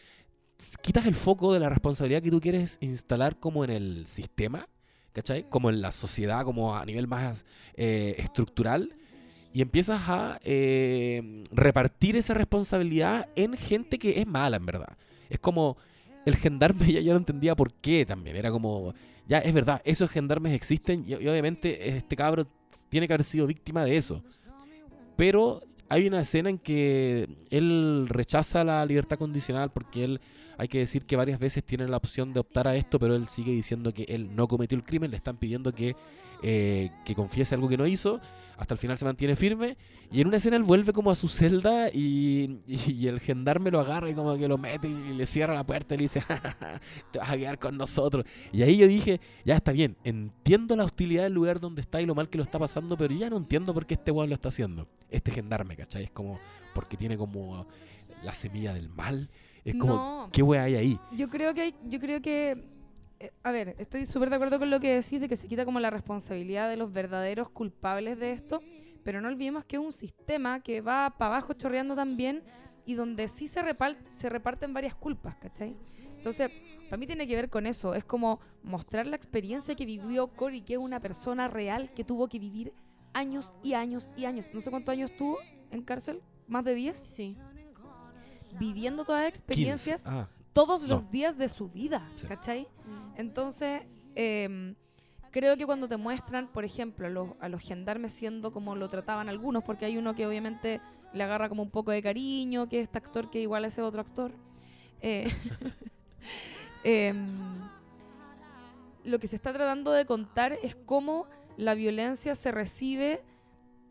[0.82, 4.68] quitas el foco de la responsabilidad que tú quieres instalar como en el sistema,
[5.14, 5.46] ¿cachai?
[5.48, 7.46] Como en la sociedad, como a nivel más
[7.76, 8.94] eh, estructural,
[9.52, 14.98] y empiezas a eh, repartir esa responsabilidad en gente que es mala, en verdad.
[15.30, 15.78] Es como
[16.26, 18.92] el gendarme, ya yo no entendía por qué también, era como,
[19.26, 22.46] ya es verdad, esos gendarmes existen y, y obviamente este cabro
[22.88, 24.22] tiene que haber sido víctima de eso.
[25.16, 30.20] Pero hay una escena en que él rechaza la libertad condicional porque él,
[30.58, 33.28] hay que decir que varias veces tiene la opción de optar a esto, pero él
[33.28, 35.96] sigue diciendo que él no cometió el crimen, le están pidiendo que,
[36.42, 38.20] eh, que confiese algo que no hizo,
[38.56, 39.76] hasta el final se mantiene firme,
[40.12, 43.80] y en una escena él vuelve como a su celda y, y- el gendarme lo
[43.80, 46.36] agarra y como que lo mete y le cierra la puerta y le dice, "Ja,
[46.36, 46.80] ja, ja,
[47.10, 48.24] te vas a quedar con nosotros.
[48.52, 52.06] Y ahí yo dije, ya está bien, entiendo la hostilidad del lugar donde está y
[52.06, 54.34] lo mal que lo está pasando, pero ya no entiendo por qué este weón lo
[54.34, 54.86] está haciendo.
[55.10, 56.04] Este gendarme, ¿cachai?
[56.04, 56.38] Es como,
[56.74, 57.66] porque tiene como
[58.22, 59.28] la semilla del mal.
[59.64, 61.00] Es como, no, ¿qué wea hay ahí?
[61.12, 62.68] yo creo que hay- yo creo que
[63.20, 65.64] eh, a ver, estoy súper de acuerdo con lo que decís de que se quita
[65.64, 68.60] como la responsabilidad de los verdaderos culpables de esto,
[69.04, 72.42] pero no olvidemos que es un sistema que va para abajo chorreando también
[72.84, 75.76] y donde sí se, repal- se reparten varias culpas, ¿cachai?
[76.16, 76.50] Entonces,
[76.86, 80.60] para mí tiene que ver con eso, es como mostrar la experiencia que vivió Cory,
[80.62, 82.72] que es una persona real que tuvo que vivir
[83.12, 84.50] años y años y años.
[84.52, 85.38] No sé cuántos años estuvo
[85.70, 87.36] en cárcel, más de 10, Sí.
[88.58, 89.38] Viviendo todas las 15.
[89.38, 90.88] experiencias Ah, todos No.
[90.94, 92.26] los días de su vida, Sí.
[92.26, 92.62] ¿cachai?
[92.86, 93.20] Mm.
[93.20, 93.82] Entonces,
[94.14, 94.74] em,
[95.30, 98.88] creo que cuando te muestran, por ejemplo, a los, a los gendarmes siendo como lo
[98.88, 100.80] trataban algunos, porque hay uno que obviamente
[101.12, 103.82] le agarra como un poco de cariño, que es este actor que igual a ese
[103.82, 104.32] otro actor.
[105.00, 105.26] eh,
[106.84, 107.26] em,
[109.04, 111.26] lo que se está tratando de contar es cómo
[111.56, 113.22] la violencia se recibe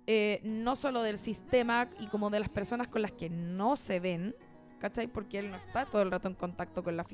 [0.07, 3.99] eh, no solo del sistema y como de las personas con las que no se
[3.99, 4.35] ven,
[4.83, 5.07] ¿cachai?
[5.07, 7.05] Porque él no está todo el rato en contacto con la,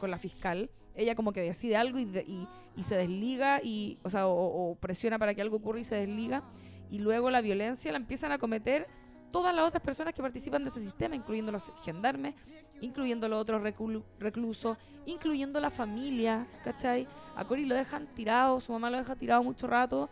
[0.00, 0.70] con la fiscal.
[0.94, 4.70] Ella como que decide algo y, de- y- y se desliga, y, o sea, o,
[4.70, 6.42] o presiona para que algo ocurra y se desliga.
[6.90, 8.86] Y luego la violencia la empiezan a cometer
[9.30, 12.34] todas las otras personas que participan de ese sistema, incluyendo los gendarmes,
[12.80, 17.06] incluyendo los otros reclu- reclusos, incluyendo la familia, ¿cachai?
[17.36, 20.08] A Cory lo dejan tirado, su mamá lo deja tirado mucho rato,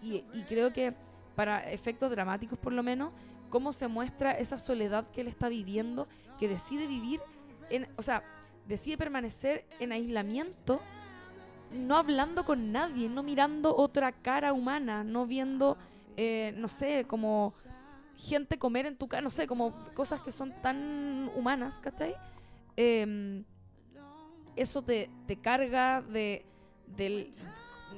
[0.00, 0.94] y, y creo que
[1.34, 3.10] para efectos dramáticos por lo menos,
[3.48, 6.06] cómo se muestra esa soledad que él está viviendo,
[6.40, 7.20] que decide vivir
[7.68, 8.24] en, o sea,
[8.66, 10.80] decide permanecer en aislamiento,
[11.72, 15.76] no hablando con nadie, no mirando otra cara humana, no viendo,
[16.16, 17.52] eh, no sé, como
[18.16, 22.14] gente comer en tu casa, no sé, como cosas que son tan humanas, ¿cachai?
[22.76, 23.44] Em,
[24.56, 26.44] eso te, te carga de
[26.86, 27.30] del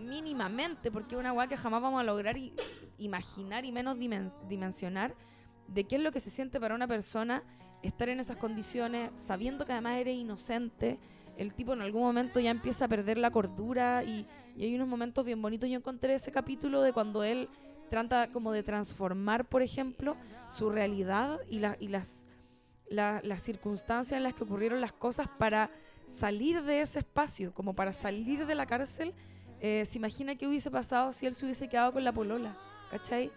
[0.04, 2.52] mínimamente, porque es una weá que jamás vamos a lograr i-
[2.98, 5.14] imaginar y menos dimen- dimensionar
[5.68, 7.42] de qué es lo que se siente para una persona
[7.82, 10.98] estar en esas condiciones, sabiendo que además eres inocente.
[11.36, 14.26] El tipo en algún momento ya empieza a perder la cordura y,
[14.56, 15.68] y hay unos momentos bien bonitos.
[15.68, 17.48] Yo encontré ese capítulo de cuando él
[17.88, 20.16] trata como de transformar, por ejemplo,
[20.48, 22.26] su realidad y, la- y las,
[22.88, 25.70] la- las circunstancias en las que ocurrieron las cosas para
[26.06, 29.14] salir de ese espacio, como para salir de la cárcel.
[29.60, 32.56] Eh, se imagina qué hubiese pasado si él se hubiese quedado con la polola,
[32.90, 33.30] ¿cachai?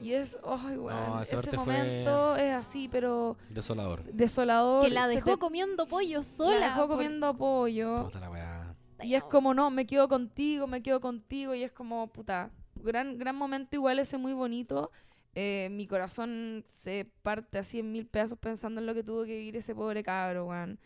[0.00, 4.04] Y es, ay, weón, No, esa ese momento es así, pero Desolador.
[4.04, 4.82] desolador.
[4.84, 6.58] Que la dejó te- comiendo pollo sola.
[6.58, 8.04] la dejó por- comiendo pollo.
[8.04, 8.74] Puta la weá.
[9.02, 11.54] Y es como, no, me quedo contigo, me quedo contigo.
[11.54, 14.90] Y es como, puta, gran, gran momento igual ese muy bonito.
[15.34, 19.36] Eh, mi corazón se parte así en mil pedazos pensando en lo que tuvo que
[19.36, 20.78] vivir ese pobre cabro, weón.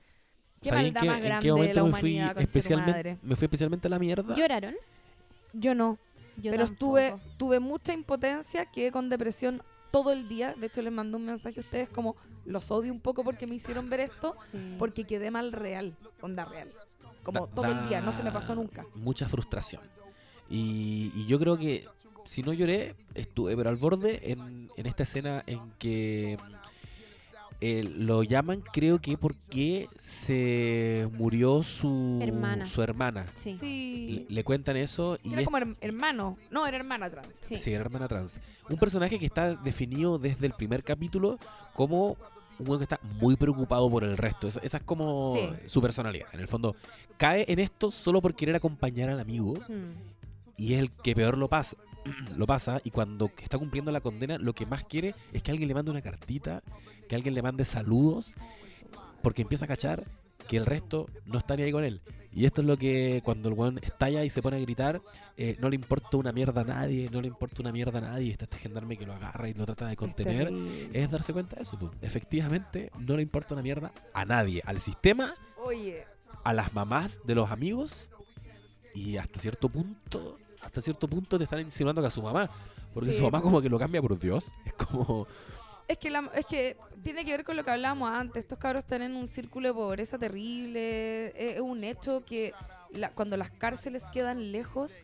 [0.61, 2.93] Qué ¿Sabes en maldad qué, más grande qué de la me fui humanidad, tu especialmente,
[2.93, 3.19] madre.
[3.23, 4.35] me fui especialmente a la mierda?
[4.35, 4.75] ¿Lloraron?
[5.55, 5.99] Yo no,
[6.37, 6.99] Yo pero tampoco.
[6.99, 10.55] estuve, tuve mucha impotencia, quedé con depresión todo el día.
[10.55, 13.55] De hecho, les mandé un mensaje a ustedes como los odio un poco porque me
[13.55, 14.76] hicieron ver esto, Sí.
[14.78, 16.70] porque quedé mal real, onda real.
[17.22, 18.85] Como Da- todo el día, no se me pasó nunca.
[18.95, 19.83] Mucha frustración.
[20.51, 21.87] Y, y yo creo que
[22.24, 26.37] si no lloré, estuve pero al borde en, en esta escena en que
[27.65, 32.67] eh, lo llaman, creo que porque se murió su Hermana.
[32.67, 33.27] Su hermana.
[33.35, 34.27] Sí.
[34.29, 36.37] Le, le cuentan eso y Era es- como her- hermano.
[36.51, 37.29] No, era hermana trans.
[37.41, 37.57] Sí.
[37.57, 38.41] Sí, era hermana trans.
[38.69, 41.39] Un personaje que está definido desde el primer capítulo
[41.75, 42.17] como
[42.59, 44.49] un que está muy preocupado por el resto.
[44.49, 45.49] Esa, esa es como Sí.
[45.67, 46.27] su personalidad.
[46.33, 46.75] En el fondo,
[47.17, 49.93] cae en esto solo por querer acompañar al amigo Mm.
[50.57, 51.77] y es el que peor lo pasa.
[52.37, 55.69] lo pasa y cuando está cumpliendo la condena, lo que más quiere es que alguien
[55.69, 56.63] le mande una cartita,
[57.09, 58.35] que alguien le mande saludos,
[59.23, 60.03] porque empieza a cachar
[60.49, 62.01] que el resto no está ni ahí con él.
[62.35, 65.03] Y esto es lo que cuando el weón estalla y se pone a gritar,
[65.37, 68.33] eh, no le importa una mierda a nadie, no le importa una mierda a nadie,
[68.33, 70.51] está este gendarme que lo agarra y lo trata de contener.
[70.93, 71.91] Es darse cuenta de eso, tú.
[72.01, 75.35] Efectivamente, no le importa una mierda a nadie, al sistema,
[75.65, 76.05] Oye,
[76.43, 78.11] a las mamás de los amigos
[78.95, 82.49] y hasta cierto punto, hasta cierto punto te están insinuando que a su mamá,
[82.95, 85.27] porque Sí, su mamá como que lo cambia por Dios, es como
[85.89, 88.45] es que, la- es que tiene que ver con lo que hablábamos antes.
[88.45, 91.27] Estos cabros están en un círculo de pobreza terrible.
[91.29, 92.55] Es, es un hecho que
[92.93, 94.95] la- cuando las cárceles quedan lejos,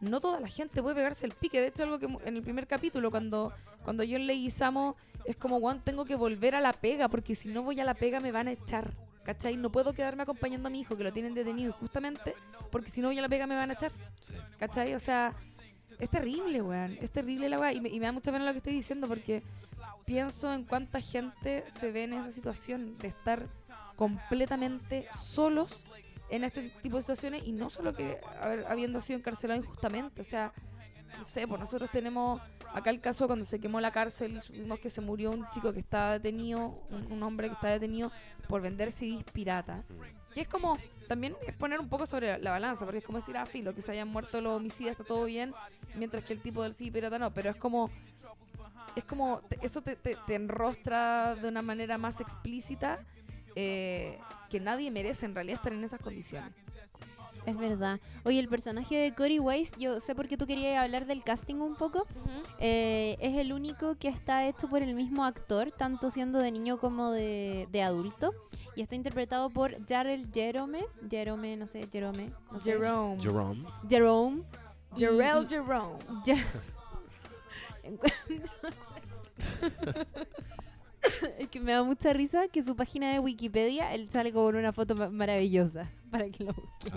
[0.00, 1.60] no toda la gente puede pegarse el pique.
[1.60, 3.52] De hecho, algo que en el primer capítulo, cuando,
[3.84, 4.96] cuando yo le Guisamo,
[5.26, 7.94] es como, Juan, tengo que volver a la pega, porque si no voy a la
[7.94, 8.92] pega me van a echar.
[9.24, 9.56] ¿Cachai?
[9.56, 12.34] No puedo quedarme acompañando a mi hijo, que lo tienen detenido justamente,
[12.70, 13.92] porque si no voy a la pega me van a echar.
[14.58, 14.94] ¿Cachai?
[14.94, 15.32] O sea,
[15.98, 16.98] es terrible, weón.
[17.00, 17.72] Es terrible la weá.
[17.72, 19.42] Y me, y me da mucha pena lo que estoy diciendo porque
[20.04, 23.46] pienso en cuánta gente se ve en esa situación de estar
[23.96, 25.78] completamente solos
[26.30, 30.20] en este tipo de situaciones y no solo que haber- habiendo sido encarcelado injustamente.
[30.22, 30.52] O sea,
[31.18, 32.40] no sé, pues nosotros tenemos
[32.74, 35.72] acá el caso cuando se quemó la cárcel y supimos que se murió un chico
[35.72, 38.10] que está detenido, un, un hombre que está detenido
[38.48, 39.82] por vender CDs pirata.
[40.34, 43.36] Que es como, también es poner un poco sobre la balanza, porque es como decir,
[43.36, 45.52] ah, filo, que se hayan muerto los homicidas, está todo bien,
[45.94, 47.90] mientras que el tipo del CD pirata no, pero es como,
[48.96, 53.00] es como, te- eso te, te- te enrostra de una manera más explícita
[53.54, 56.52] eh, que nadie merece en realidad estar en esas condiciones.
[57.44, 57.98] Es verdad.
[58.24, 61.56] Oye, el personaje de Cory Weiss, yo sé por qué tú querías hablar del casting
[61.56, 62.06] un poco.
[62.60, 66.78] Eh, es el único que está hecho por el mismo actor, tanto siendo de niño
[66.78, 68.32] como de, de adulto.
[68.76, 72.70] y está interpretado por Jarrell Jerome, Jerome, no sé, Jerome, no sé.
[72.72, 73.20] Jerome.
[73.20, 73.64] Jerome.
[73.88, 74.42] Jerome.
[74.96, 75.98] Jarrell y- Jerome.
[81.38, 84.72] Es que me da mucha risa que su página de Wikipedia él sale con una
[84.72, 86.92] foto ma- maravillosa para que lo busquen.
[86.92, 86.96] A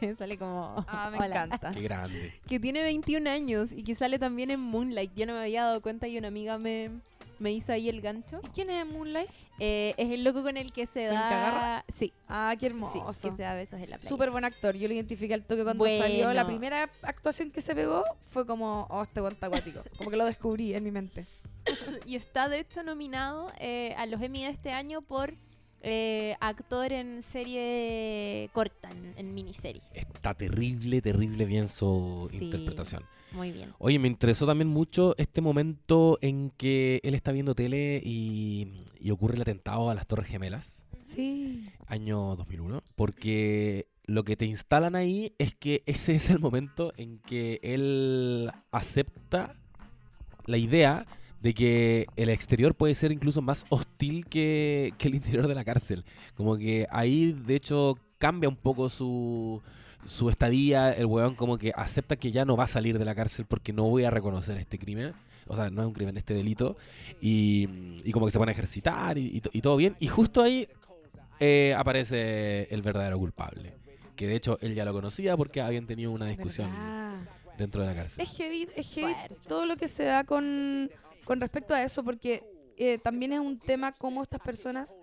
[0.00, 1.44] ver, sale como Ah, me hola.
[1.44, 1.70] encanta.
[1.72, 2.32] qué grande.
[2.48, 5.14] que tiene 21 años y que sale también en Moonlight.
[5.14, 6.90] Yo no me había dado cuenta y una amiga me,
[7.38, 8.40] me hizo ahí el gancho.
[8.44, 9.30] ¿Y quién es Moonlight?
[9.60, 11.28] Eh, es el loco con el que se ¿El da.
[11.28, 11.84] que agarra?
[11.88, 13.28] Sí, Ah, qué sí, hermoso.
[13.30, 14.08] que se da besos en la playa.
[14.08, 14.74] Súper buen actor.
[14.76, 16.32] Yo lo identifiqué al toque cuando salió.
[16.34, 19.80] La primera actuación que se pegó fue como, oh, este guante acuático.
[19.96, 21.26] Como que lo descubrí en mi mente.
[22.04, 25.34] Y está de hecho nominado eh, a los Emmy de este año por
[25.84, 29.82] eh, actor en serie corta, en, en miniserie.
[29.92, 32.44] Está terrible, terrible bien su Sí.
[32.46, 33.04] interpretación.
[33.32, 33.72] Muy bien.
[33.78, 38.68] Oye, me interesó también mucho este momento en que él está viendo tele y,
[39.00, 41.68] y ocurre el atentado a las Torres Gemelas, Sí.
[41.86, 47.18] año 2001, porque lo que te instalan ahí es que ese es el momento en
[47.18, 49.56] que él acepta
[50.46, 51.06] la idea
[51.44, 55.62] de que el exterior puede ser incluso más hostil que, que el interior de la
[55.62, 56.06] cárcel.
[56.34, 59.60] Como que ahí, de hecho, cambia un poco su,
[60.06, 60.90] su estadía.
[60.94, 63.74] El weón como que acepta que ya no va a salir de la cárcel porque
[63.74, 65.12] no voy a reconocer este crimen.
[65.46, 66.78] O sea, no es un crimen, este delito.
[67.20, 67.68] Y,
[68.04, 69.96] y como que se pone a ejercitar y, y y todo bien.
[70.00, 70.66] Y justo ahí
[71.40, 73.74] eh, aparece el verdadero culpable.
[74.16, 77.16] Que de hecho él ya lo conocía porque habían tenido una discusión ¿Verdad?
[77.58, 78.22] dentro de la cárcel.
[78.22, 79.14] Es heavy, es heavy
[79.46, 80.90] todo lo que se da con,
[81.24, 82.44] con respecto a eso, porque
[82.76, 84.98] eh, también es un tema cómo estas personas,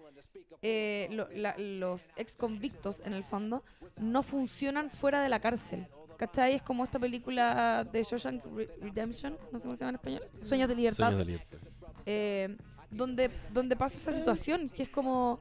[0.61, 3.63] eh, lo- la- los ex convictos en el fondo,
[3.97, 5.88] no funcionan fuera de la cárcel.
[6.17, 6.53] ¿Cachai?
[6.53, 10.22] Es como esta película de Shawshank Re- Redemption, no sé cómo se llama en español,
[10.43, 11.57] Sueños de Libertad, Sueños de libertad.
[12.05, 12.57] eh,
[12.91, 15.39] donde, donde pasa esa situación, que es como,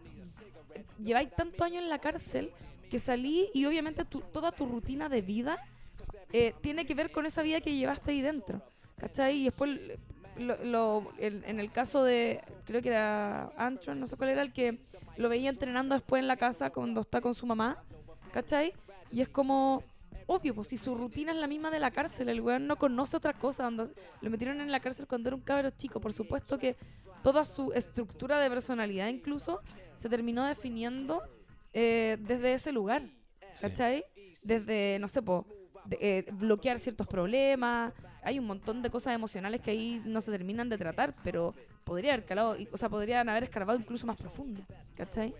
[1.02, 2.50] lleváis tantos años en la cárcel
[2.90, 5.58] que salí y obviamente tu- toda tu rutina de vida
[6.32, 8.62] eh, tiene que ver con esa vida que llevaste ahí dentro.
[8.96, 9.36] ¿Cachai?
[9.36, 9.78] Y después,
[10.40, 14.42] lo- lo- el- en el caso de, creo que era Antron, no sé cuál era,
[14.42, 14.78] el que
[15.16, 17.82] lo veía entrenando después en la casa cuando está con su mamá.
[18.32, 18.72] ¿Cachai?
[19.12, 19.82] Y es como,
[20.26, 23.16] obvio, pues si su rutina es la misma de la cárcel, el weón no conoce
[23.16, 23.70] otra cosa.
[23.70, 26.00] lo metieron en la cárcel cuando era un cabro chico.
[26.00, 26.76] Por supuesto que
[27.22, 29.60] toda su estructura de personalidad incluso
[29.96, 31.22] se terminó definiendo
[31.72, 33.02] eh, desde ese lugar.
[33.54, 33.62] Sí.
[33.62, 34.04] ¿Cachai?
[34.42, 35.44] Desde, no sé, po,
[35.84, 37.92] de- eh, bloquear ciertos problemas.
[38.22, 41.54] Hay un montón de cosas emocionales que ahí no se terminan de tratar, pero
[41.84, 44.62] podría haber calado, o sea, podrían haber escarbado incluso más profundo.
[44.96, 45.34] ¿Cachai?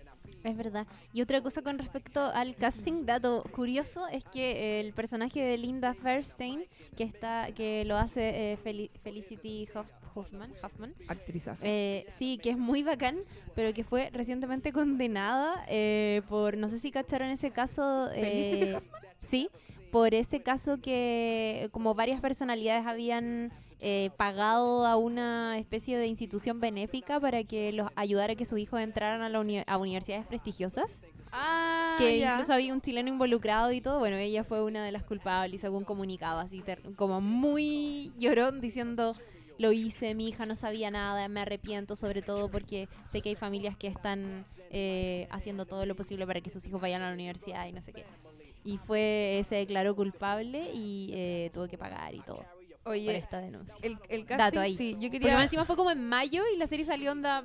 [0.44, 0.86] Es verdad.
[1.12, 5.92] Y otra cosa con respecto al casting, dato curioso, es que el personaje de Linda
[5.92, 6.64] Fairstein,
[6.96, 9.68] que está, que lo hace eh, Feli- Felicity
[10.14, 11.60] Hoffman, Hoffman Actrizas.
[11.62, 13.18] eh, sí, que es muy bacán,
[13.54, 18.08] pero que fue recientemente condenada eh, por, no sé si cacharon ese caso.
[18.14, 18.80] ¿Felicity eh,
[19.20, 19.50] Sí,
[19.90, 26.60] por ese caso que como varias personalidades habían eh, pagado a una especie de institución
[26.60, 30.26] benéfica para que los ayudara a que sus hijos entraran a, la uni- a universidades
[30.26, 33.98] prestigiosas, ah, que incluso había un chileno involucrado y todo.
[33.98, 36.62] Bueno, ella fue una de las culpables, según comunicado, así
[36.96, 39.14] como muy llorón diciendo
[39.58, 43.34] lo hice, mi hija no sabía nada, me arrepiento sobre todo porque sé que hay
[43.36, 47.14] familias que están eh, haciendo todo lo posible para que sus hijos vayan a la
[47.14, 48.04] universidad y no sé qué.
[48.72, 52.44] Y fue, se declaró culpable y eh, tuvo que pagar y todo
[52.82, 53.76] por esta denuncia.
[53.82, 54.76] el, el casting, Dato ahí.
[54.76, 55.34] sí, yo Porque quería...
[55.34, 57.44] más encima fue como en mayo y la serie salió onda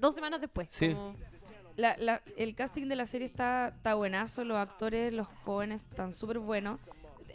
[0.00, 0.68] dos semanas después.
[0.70, 0.88] Sí.
[0.94, 1.14] como-
[1.76, 6.12] La- la- el casting de la serie está, está buenazo, los actores, los jóvenes están
[6.12, 6.80] súper buenos.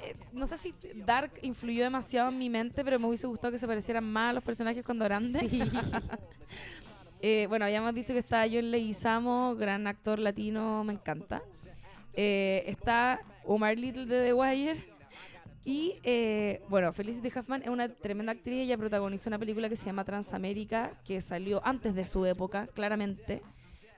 [0.03, 0.73] Eh, no sé si
[1.05, 4.33] Dark influyó demasiado en mi mente, pero me hubiese gustado que se parecieran más a
[4.33, 5.43] los personajes cuando grandes.
[7.19, 11.41] Eh, bueno, habíamos dicho que está John Leguizamo, gran actor latino, me encanta.
[12.17, 14.83] Eh, está Omar Little de The Wire.
[15.63, 18.63] Y eh, bueno, Felicity Huffman es una tremenda actriz.
[18.63, 23.41] Ella protagonizó una película que se llama Transamérica, que salió antes de su época, claramente.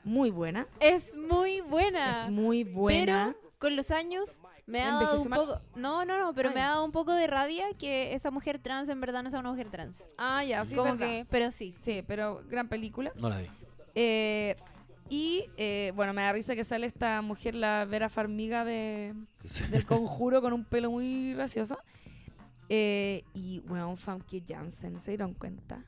[0.03, 0.67] Muy buena.
[0.79, 2.09] Es muy buena.
[2.09, 3.35] Es muy buena.
[3.37, 5.39] Pero con los años me ha dado ¿Envejeció un mal?
[5.39, 5.61] poco.
[5.75, 6.55] No, no, no, pero Ay.
[6.55, 9.39] me ha dado un poco de rabia que esa mujer trans en verdad no sea
[9.39, 10.03] una mujer trans.
[10.17, 11.05] ah, ya, sí, Como verdad.
[11.05, 11.75] que, pero sí.
[11.79, 13.11] Sí, pero gran película.
[13.21, 13.47] No la vi.
[13.93, 14.55] Eh,
[15.09, 19.13] y eh, bueno, me da risa que sale esta mujer, la Vera Farmiga de,
[19.71, 21.77] del conjuro, con un pelo muy gracioso.
[22.69, 25.83] Eh, y, weón, Famke Janssen, ¿se dieron cuenta?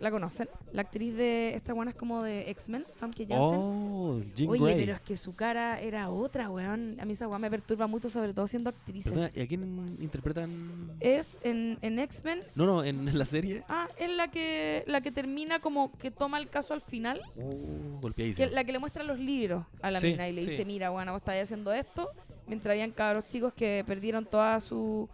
[0.00, 0.48] ¿La conocen?
[0.72, 3.58] La actriz de esta buena es como de X-Men, Famke Janssen.
[3.60, 4.76] Oh, Jean Oye, Grey.
[4.84, 6.96] pero es que su cara era otra, weón.
[7.00, 9.12] A mí esa weá me perturba mucho, sobre todo siendo actrices.
[9.12, 10.90] Perdona, ¿y a quién interpretan?
[10.98, 12.40] Es en, en X-Men.
[12.56, 13.62] No, no, en la serie.
[13.68, 17.22] Ah, es la que, la que termina como que toma el caso al final.
[17.40, 20.50] Oh, Que, la que le muestra los libros a la Sí, mina y le sí.
[20.50, 22.10] dice, mira, bueno, vos estás haciendo esto,
[22.48, 25.08] mientras habían cabros chicos que perdieron toda su,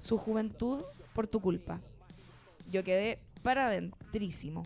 [0.00, 0.80] su juventud
[1.14, 1.80] por tu culpa.
[2.70, 4.64] Yo quedé para adentrísimo.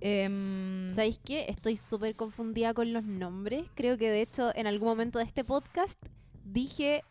[0.00, 1.46] Em, ¿Sabéis qué?
[1.48, 3.66] Estoy súper confundida con los nombres.
[3.74, 5.98] Creo que de hecho en algún momento de este podcast
[6.44, 7.04] dije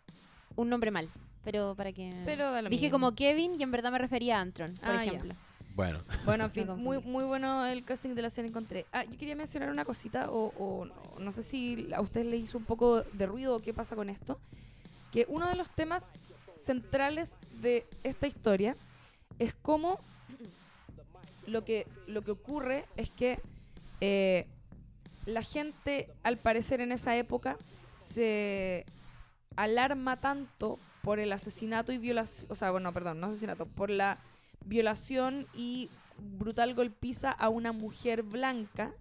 [0.55, 1.07] un nombre mal.
[1.43, 2.11] Pero para que...
[2.25, 2.91] pero dije mismo.
[2.91, 5.11] como Kevin y en verdad me refería a Antron, por Ah, ya.
[5.13, 5.35] ejemplo.
[5.75, 8.85] Bueno, Bueno, en fin, muy, muy bueno el casting de la serie encontré.
[8.91, 12.41] Ah, yo quería mencionar una cosita, o, o no, no sé si a ustedes les
[12.43, 14.39] hizo un poco de ruido o qué pasa con esto.
[15.13, 16.13] Que uno de los temas
[16.57, 18.75] centrales de esta historia
[19.39, 19.99] es cómo
[21.47, 23.39] lo que, lo que ocurre es que
[24.01, 24.47] eh,
[25.25, 27.57] la gente, al parecer en esa época,
[27.91, 28.85] se
[29.55, 34.19] alarma tanto por el asesinato y violación, o sea, bueno, perdón, no asesinato, por la
[34.65, 35.89] violación y
[36.37, 38.91] brutal golpiza a una mujer blanca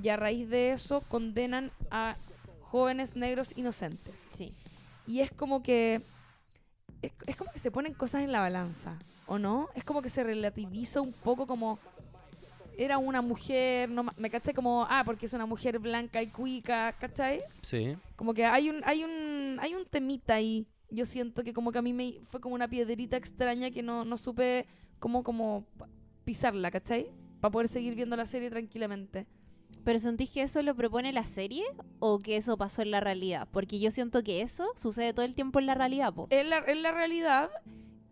[0.00, 2.16] y a raíz de eso condenan a
[2.60, 4.22] jóvenes negros inocentes.
[4.30, 4.52] Sí.
[5.06, 6.02] Y es como que
[7.02, 9.68] es, es como que se ponen cosas en la balanza, ¿o no?
[9.74, 11.78] Es como que se relativiza un poco como
[12.76, 16.92] era una mujer, no me caché como, ah, porque es una mujer blanca y cuica,
[16.98, 17.42] ¿cachai?
[17.62, 17.96] sí.
[18.16, 20.66] Como que hay un, hay un, hay un temita ahí.
[20.90, 24.04] Yo siento que como que a mí me fue como una piedrita extraña que no,
[24.04, 24.66] no supe
[24.98, 25.64] cómo como
[26.24, 27.10] pisarla, ¿cachai?
[27.40, 29.26] Para poder seguir viendo la serie tranquilamente.
[29.84, 31.64] ¿Pero sentís que eso lo propone la serie
[31.98, 33.48] o que eso pasó en la realidad?
[33.50, 36.26] Porque yo siento que eso sucede todo el tiempo en la realidad, po.
[36.30, 37.50] Es la, es la realidad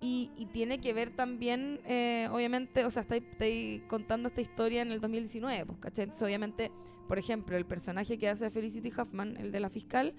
[0.01, 4.81] y, y tiene que ver también, eh, obviamente, o sea, estáis, estáis contando esta historia
[4.83, 6.05] en el 2019, pues, ¿cachai?
[6.05, 6.71] Entonces, obviamente,
[7.07, 10.15] por ejemplo, el personaje que hace Felicity Huffman, el de la fiscal,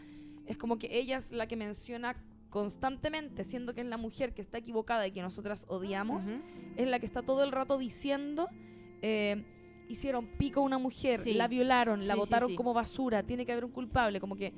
[0.46, 2.16] es como que ella es la que menciona
[2.50, 6.42] constantemente, siendo que es la mujer que está equivocada y que nosotras odiamos, Ujú.
[6.76, 8.50] es la que está todo el rato diciendo,
[9.02, 9.44] eh,
[9.90, 11.34] hicieron pico a una mujer, Sí.
[11.34, 12.56] la violaron, la Sí, botaron sí.
[12.56, 14.54] como basura, tiene que haber un culpable, como que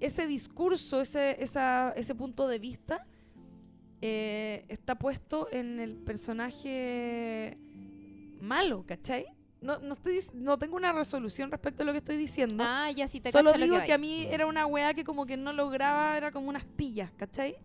[0.00, 3.06] ese discurso, ese, esa, ese punto de vista
[4.00, 7.58] eh, está puesto en el personaje
[8.40, 9.26] malo, ¿cachai?
[9.60, 12.64] No, no, estoy, no tengo una resolución respecto a lo que estoy diciendo.
[12.66, 15.26] Ah, ya sí te Solo digo que que, a mí era una weá que como
[15.26, 17.56] que no lograba, era como unas tillas, ¿cachai?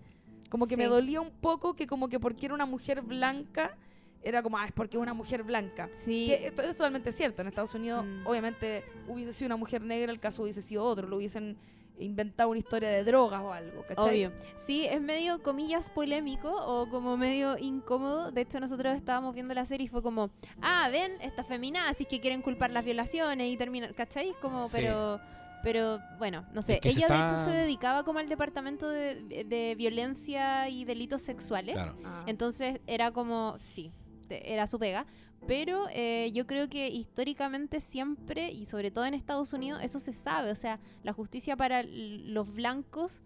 [0.50, 3.78] Como que me dolía un poco que como que porque era una mujer blanca,
[4.26, 5.90] era como, ah, es porque es una mujer blanca.
[5.94, 6.26] Sí.
[6.28, 7.42] Que esto es totalmente cierto.
[7.42, 8.26] En Estados Unidos, Mm.
[8.28, 11.08] obviamente, hubiese sido una mujer negra, el caso hubiese sido otro.
[11.08, 11.58] Lo hubiesen
[11.98, 14.26] inventado una historia de drogas o algo, ¿cachai?
[14.26, 14.32] Obvio.
[14.58, 18.32] Sí, es medio, comillas, polémico o como medio incómodo.
[18.32, 20.30] De hecho, nosotros estábamos viendo la serie y fue como,
[20.62, 24.34] ah, ven, estas feminazis que quieren culpar las violaciones y terminar, ¿cachai?
[24.42, 24.78] Como, Sí.
[24.82, 25.22] pero...
[25.64, 28.88] Pero bueno, no sé, Es que se ella de hecho se dedicaba como al departamento
[28.88, 31.74] de, de violencia y delitos sexuales.
[31.74, 31.98] Claro.
[32.06, 32.24] Ah.
[32.28, 33.92] Entonces era como, sí,
[34.30, 35.06] era su pega.
[35.48, 40.12] Pero eh, yo creo que históricamente siempre, y sobre todo en Estados Unidos, eso se
[40.14, 40.52] sabe.
[40.52, 43.22] O sea, la justicia para los blancos,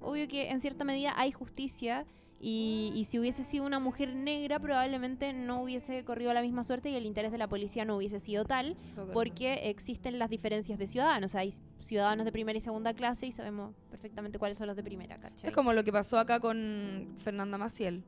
[0.00, 2.06] obvio que en cierta medida hay justicia.
[2.46, 6.90] Y, y si hubiese sido una mujer negra, probablemente no hubiese corrido la misma suerte
[6.90, 9.14] y el interés de la policía no hubiese sido tal, Totalmente.
[9.14, 11.34] porque existen las diferencias de ciudadanos.
[11.36, 15.16] Hay ciudadanos de primera y segunda clase y sabemos perfectamente cuáles son los de primera,
[15.18, 15.48] ¿cachai?
[15.48, 18.04] Es como lo que pasó acá con Fernanda Maciel.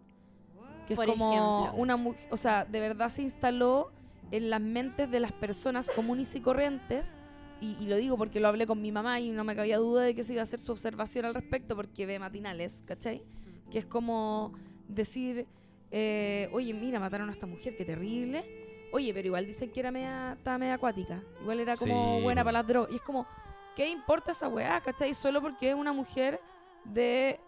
[0.86, 1.82] Que es Por como ejemplo.
[1.82, 3.90] una mujer, o sea, de verdad se instaló
[4.30, 7.16] en las mentes de las personas comunes y corrientes.
[7.60, 10.02] Y, y lo digo porque lo hablé con mi mamá y no me cabía duda
[10.02, 13.22] de que se iba a hacer su observación al respecto porque ve matinales, ¿cachai?
[13.70, 14.52] Que es como
[14.88, 15.46] decir,
[15.90, 18.44] eh, oye, mira, mataron a esta mujer, qué terrible.
[18.92, 21.22] Oye, pero igual dicen que era media, estaba media acuática.
[21.40, 22.92] Igual era como Sí, buena para las drogas.
[22.92, 23.26] Y es como,
[23.74, 25.14] ¿qué importa esa weá, cachai?
[25.14, 26.38] Solo porque es una mujer
[26.84, 27.40] de,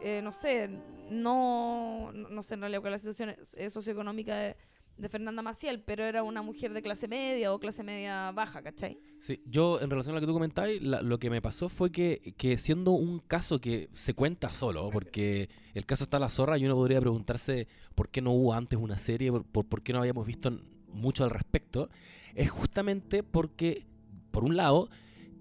[0.00, 0.70] eh, no sé,
[1.10, 4.56] no, no no sé en realidad cuál es la situación eh, socioeconómica de,
[4.96, 8.98] de Fernanda Maciel, pero era una mujer de clase media o clase media baja, ¿cachai?
[9.18, 11.90] Sí, yo en relación a lo que tú comentabas, la- lo que me pasó fue
[11.90, 16.28] que, que siendo un caso que se cuenta solo, porque el caso está a la
[16.28, 19.82] zorra y uno podría preguntarse por qué no hubo antes una serie, por, por, por
[19.82, 20.50] qué no habíamos visto
[20.88, 21.90] mucho al respecto,
[22.36, 23.86] es justamente porque,
[24.30, 24.90] por un lado,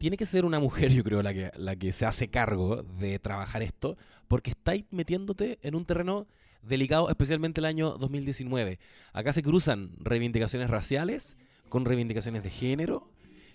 [0.03, 3.19] tiene que ser una mujer, yo creo, la que, la que se hace cargo de
[3.19, 3.97] trabajar esto,
[4.27, 6.27] porque estáis metiéndote en un terreno
[6.61, 8.79] delicado, especialmente el año 2019.
[9.13, 11.37] Acá se cruzan reivindicaciones raciales
[11.69, 13.07] con reivindicaciones de género,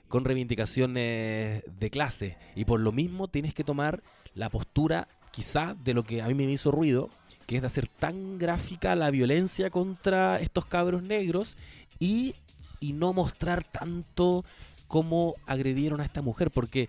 [0.09, 2.39] con reivindicaciones de clase.
[2.57, 4.03] Y por lo mismo tienes que tomar
[4.33, 7.11] la postura, quizá, de lo que a mí me hizo ruido,
[7.47, 11.59] que es de hacer tan gráfica la violencia contra estos cabros negros
[11.99, 12.37] y,
[12.81, 14.47] y no mostrar tanto
[14.89, 16.89] cómo agredieron a esta mujer, porque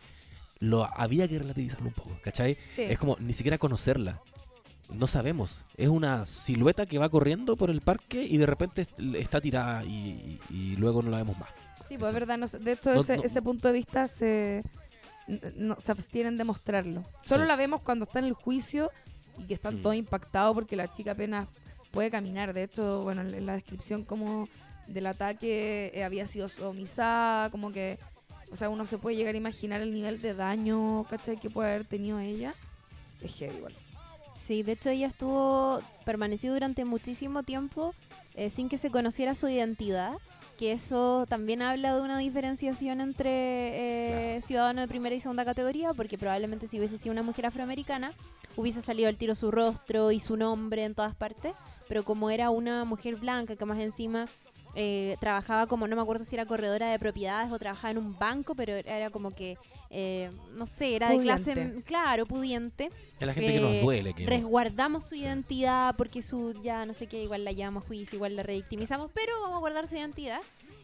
[0.59, 2.57] lo había que relativizarlo un poco, ¿cachai?
[2.73, 2.81] Sí.
[2.83, 4.19] Es como ni siquiera conocerla.
[4.91, 5.65] No sabemos.
[5.77, 9.83] Es una silueta que va corriendo por el parque y de repente est- está tirada
[9.83, 10.39] y,
[10.77, 11.49] luego no la vemos más.
[11.87, 12.37] Sí, pues es verdad.
[12.37, 14.63] no de hecho, No- ese, no- ese punto de vista se,
[15.77, 17.03] se abstienen de mostrarlo.
[17.23, 17.47] Solo Sí.
[17.47, 18.91] la vemos cuando está en el juicio
[19.37, 19.81] y que están Mm.
[19.83, 21.47] todos impactados porque la chica apenas
[21.91, 22.53] puede caminar.
[22.53, 24.47] De hecho, bueno, en la descripción como
[24.89, 27.97] del ataque eh, había sido sodomizada, como que,
[28.51, 31.37] o sea, uno se puede llegar a imaginar el nivel de daño, ¿cachai?
[31.39, 32.53] Que puede haber tenido ella.
[33.21, 33.75] Es heavy igual.
[34.35, 37.93] Sí, de hecho ella estuvo, permaneció durante muchísimo tiempo
[38.35, 40.13] eh, sin que se conociera su identidad,
[40.57, 44.47] que eso también habla de una diferenciación entre eh, Claro.
[44.47, 48.13] ciudadano de primera y segunda categoría, porque probablemente si hubiese sido una mujer afroamericana,
[48.55, 51.53] hubiese salido al tiro su rostro y su nombre en todas partes,
[51.87, 54.27] pero como era una mujer blanca que más encima
[54.75, 58.17] eh, trabajaba como, no me acuerdo si era corredora de propiedades o trabajaba en un
[58.17, 59.57] banco, pero era como que,
[59.89, 62.89] eh, no sé, era de clase, claro, pudiente
[63.19, 64.13] Es la gente que nos Eh, duele.
[64.13, 65.21] Que resguardamos su Sí.
[65.21, 69.09] identidad porque su ya no sé qué igual la llevamos a juicio igual la revictimizamos
[69.13, 70.39] pero vamos a guardar su identidad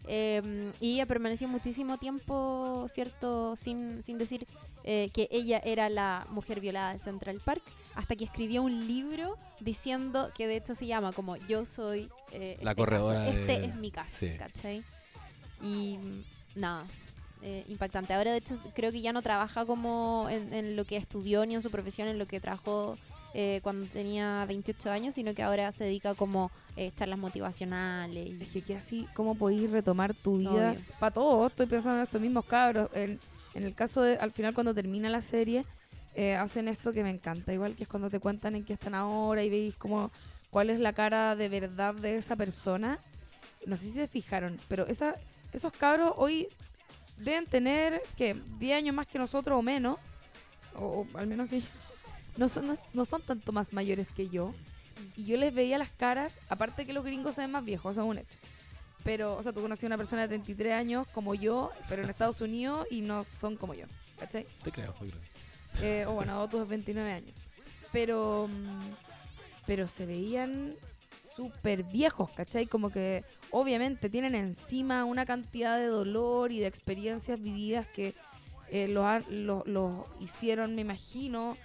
[0.07, 4.45] Eh, y ella permaneció muchísimo tiempo cierto sin, sin decir
[4.83, 7.63] eh, que ella era la mujer violada de Central Park
[7.95, 12.57] hasta que escribió un libro diciendo que de hecho se llama como yo soy eh,
[12.61, 13.37] La este corredora caso.
[13.39, 14.29] este de- es mi caso sí.
[14.37, 14.83] ¿cachai?
[15.61, 16.23] y mm,
[16.59, 16.85] nada
[17.41, 18.13] eh, impactante.
[18.13, 21.53] Ahora, de hecho, creo que ya no trabaja como en, en lo que estudió ni
[21.53, 22.97] en su profesión, en lo que trabajó
[23.37, 28.27] eh, cuando tenía 28 años, sino que ahora se dedica como eh, charlas motivacionales.
[28.29, 30.73] y- Es que, que así, ¿cómo podéis retomar tu vida?
[30.99, 32.89] Para todos, estoy pensando en estos mismos cabros.
[32.93, 33.19] En,
[33.53, 35.65] en el caso de, al final, cuando termina la serie,
[36.15, 37.51] eh, hacen esto que me encanta.
[37.53, 40.11] Igual que es cuando te cuentan en qué están ahora y veis como
[40.49, 42.99] cuál es la cara de verdad de esa persona.
[43.65, 45.15] No sé si se fijaron, pero esa,
[45.51, 46.47] esos cabros hoy
[47.17, 49.97] deben tener, que 10 años más que nosotros o menos.
[50.77, 51.67] O, o al menos que yo.
[52.37, 54.53] No son, no, no son tanto más mayores que yo.
[55.15, 58.03] Y yo les veía las caras, aparte que los gringos se ven más viejos, eso
[58.03, 58.37] es un hecho.
[59.03, 62.09] Pero, o sea, tú conocí a una persona de 33 años como yo, pero en
[62.09, 63.85] Estados Unidos y no son como yo,
[64.17, 64.45] ¿cachai?
[64.63, 65.21] Te creo, te creo.
[65.81, 67.35] Eh, o bueno, otros 29 años.
[67.91, 68.93] Pero, mm,
[69.67, 70.75] pero se veían
[71.35, 72.65] súper viejos, ¿cachai?
[72.65, 78.13] Como que obviamente tienen encima una cantidad de dolor y de experiencias vividas que
[78.71, 81.57] eh, los ha- lo, lo hicieron, me imagino,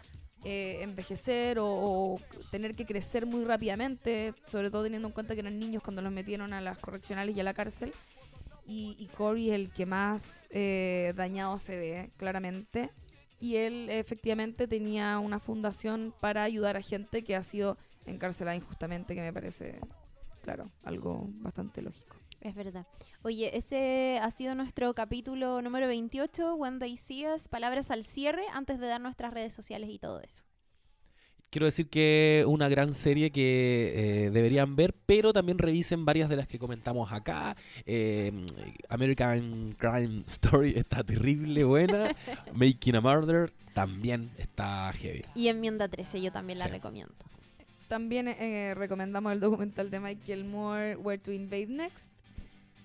[0.44, 2.18] eh, envejecer o,
[2.50, 6.12] tener que crecer muy rápidamente, sobre todo teniendo en cuenta que eran niños cuando los
[6.12, 7.92] metieron a las correccionales y a la cárcel.
[8.66, 12.90] Y, y Corey es el que más eh, dañado se ve, claramente.
[13.40, 17.76] Y él efectivamente tenía una fundación para ayudar a gente que ha sido
[18.06, 19.80] encarcelada injustamente, que me parece,
[20.42, 22.19] claro, algo bastante lógico.
[22.40, 22.86] Es verdad.
[23.22, 27.48] Oye, ese ha sido nuestro capítulo número 28, When They See Us.
[27.48, 30.44] Palabras al cierre antes de dar nuestras redes sociales y todo eso.
[31.50, 33.92] Quiero decir que una gran serie que
[34.26, 37.56] eh, deberían ver, pero también revisen varias de las que comentamos acá.
[37.84, 38.46] Eh,
[38.88, 42.14] American Crime Story está terrible, buena.
[42.54, 45.24] Making a Murder también está heavy.
[45.34, 46.70] Y Enmienda 13, yo también la Sí.
[46.70, 47.12] recomiendo.
[47.88, 52.06] También eh, recomendamos el documental de Michael Moore, Where to Invade Next.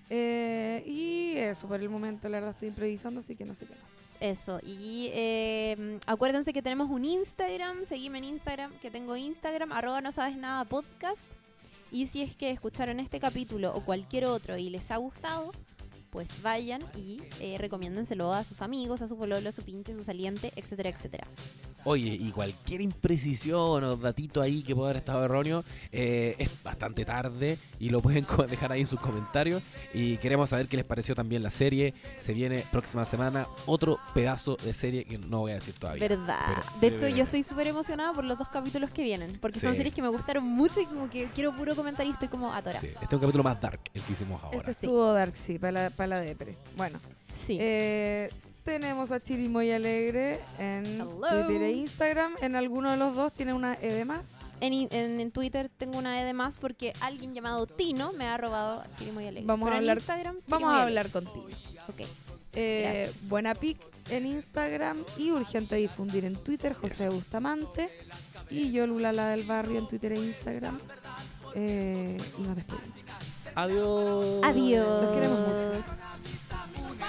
[0.08, 3.74] Eh, y eso, por el momento, la verdad, estoy improvisando, así que no sé qué
[3.74, 3.92] más.
[4.20, 10.00] Eso, y eh, acuérdense que tenemos un Instagram, seguime en Instagram, que tengo Instagram, arroba
[10.00, 11.22] no sabes nada podcast.
[11.90, 15.52] Y si es que escucharon este capítulo o cualquier otro y les ha gustado,
[16.10, 19.96] pues vayan y eh, recomiéndenselo a sus amigos, a su pololo, a su pinche, a
[19.96, 21.26] su saliente, etcétera, etcétera.
[21.88, 27.04] Oye, y cualquier imprecisión o datito ahí que pueda haber estado erróneo, eh, es bastante
[27.04, 29.62] tarde y lo pueden dejar ahí en sus comentarios.
[29.94, 31.94] Y queremos saber qué les pareció también la serie.
[32.18, 36.08] Se viene próxima semana otro pedazo de serie que no voy a decir todavía.
[36.08, 36.56] Verdad.
[36.80, 37.18] De se hecho, viene.
[37.18, 40.08] yo estoy súper emocionada por los dos capítulos que vienen, porque son series que me
[40.08, 42.80] gustaron mucho y como que quiero puro comentar y estoy como atorada.
[42.80, 44.58] Sí, este es un capítulo más dark, el que hicimos ahora.
[44.58, 44.86] Este sí.
[44.86, 46.56] estuvo Dark, sí, para la, para la depre.
[46.76, 46.98] Bueno,
[47.32, 47.58] Sí.
[47.60, 48.28] eh,
[48.66, 51.20] tenemos a Chirimoy Alegre en Hello.
[51.20, 52.34] Twitter e Instagram.
[52.42, 54.36] En alguno de los dos tiene una E de más.
[54.60, 58.36] En, en- en Twitter tengo una E de más porque alguien llamado Tino me ha
[58.36, 59.46] robado a Chirimoy Alegre.
[59.46, 61.46] Vamos a Pero hablar- Instagram, Vamos a hablar contigo.
[61.88, 62.00] Ok.
[62.58, 63.78] Eh, buena pic
[64.10, 67.88] en Instagram y urgente difundir en Twitter, José Bustamante.
[68.50, 70.78] Y yo, Lula, la del barrio, en Twitter e Instagram.
[71.54, 72.98] Eh, y nos despedimos.
[73.54, 74.40] Adiós.
[74.42, 75.02] Adiós.
[75.04, 75.38] Los queremos
[76.78, 77.06] una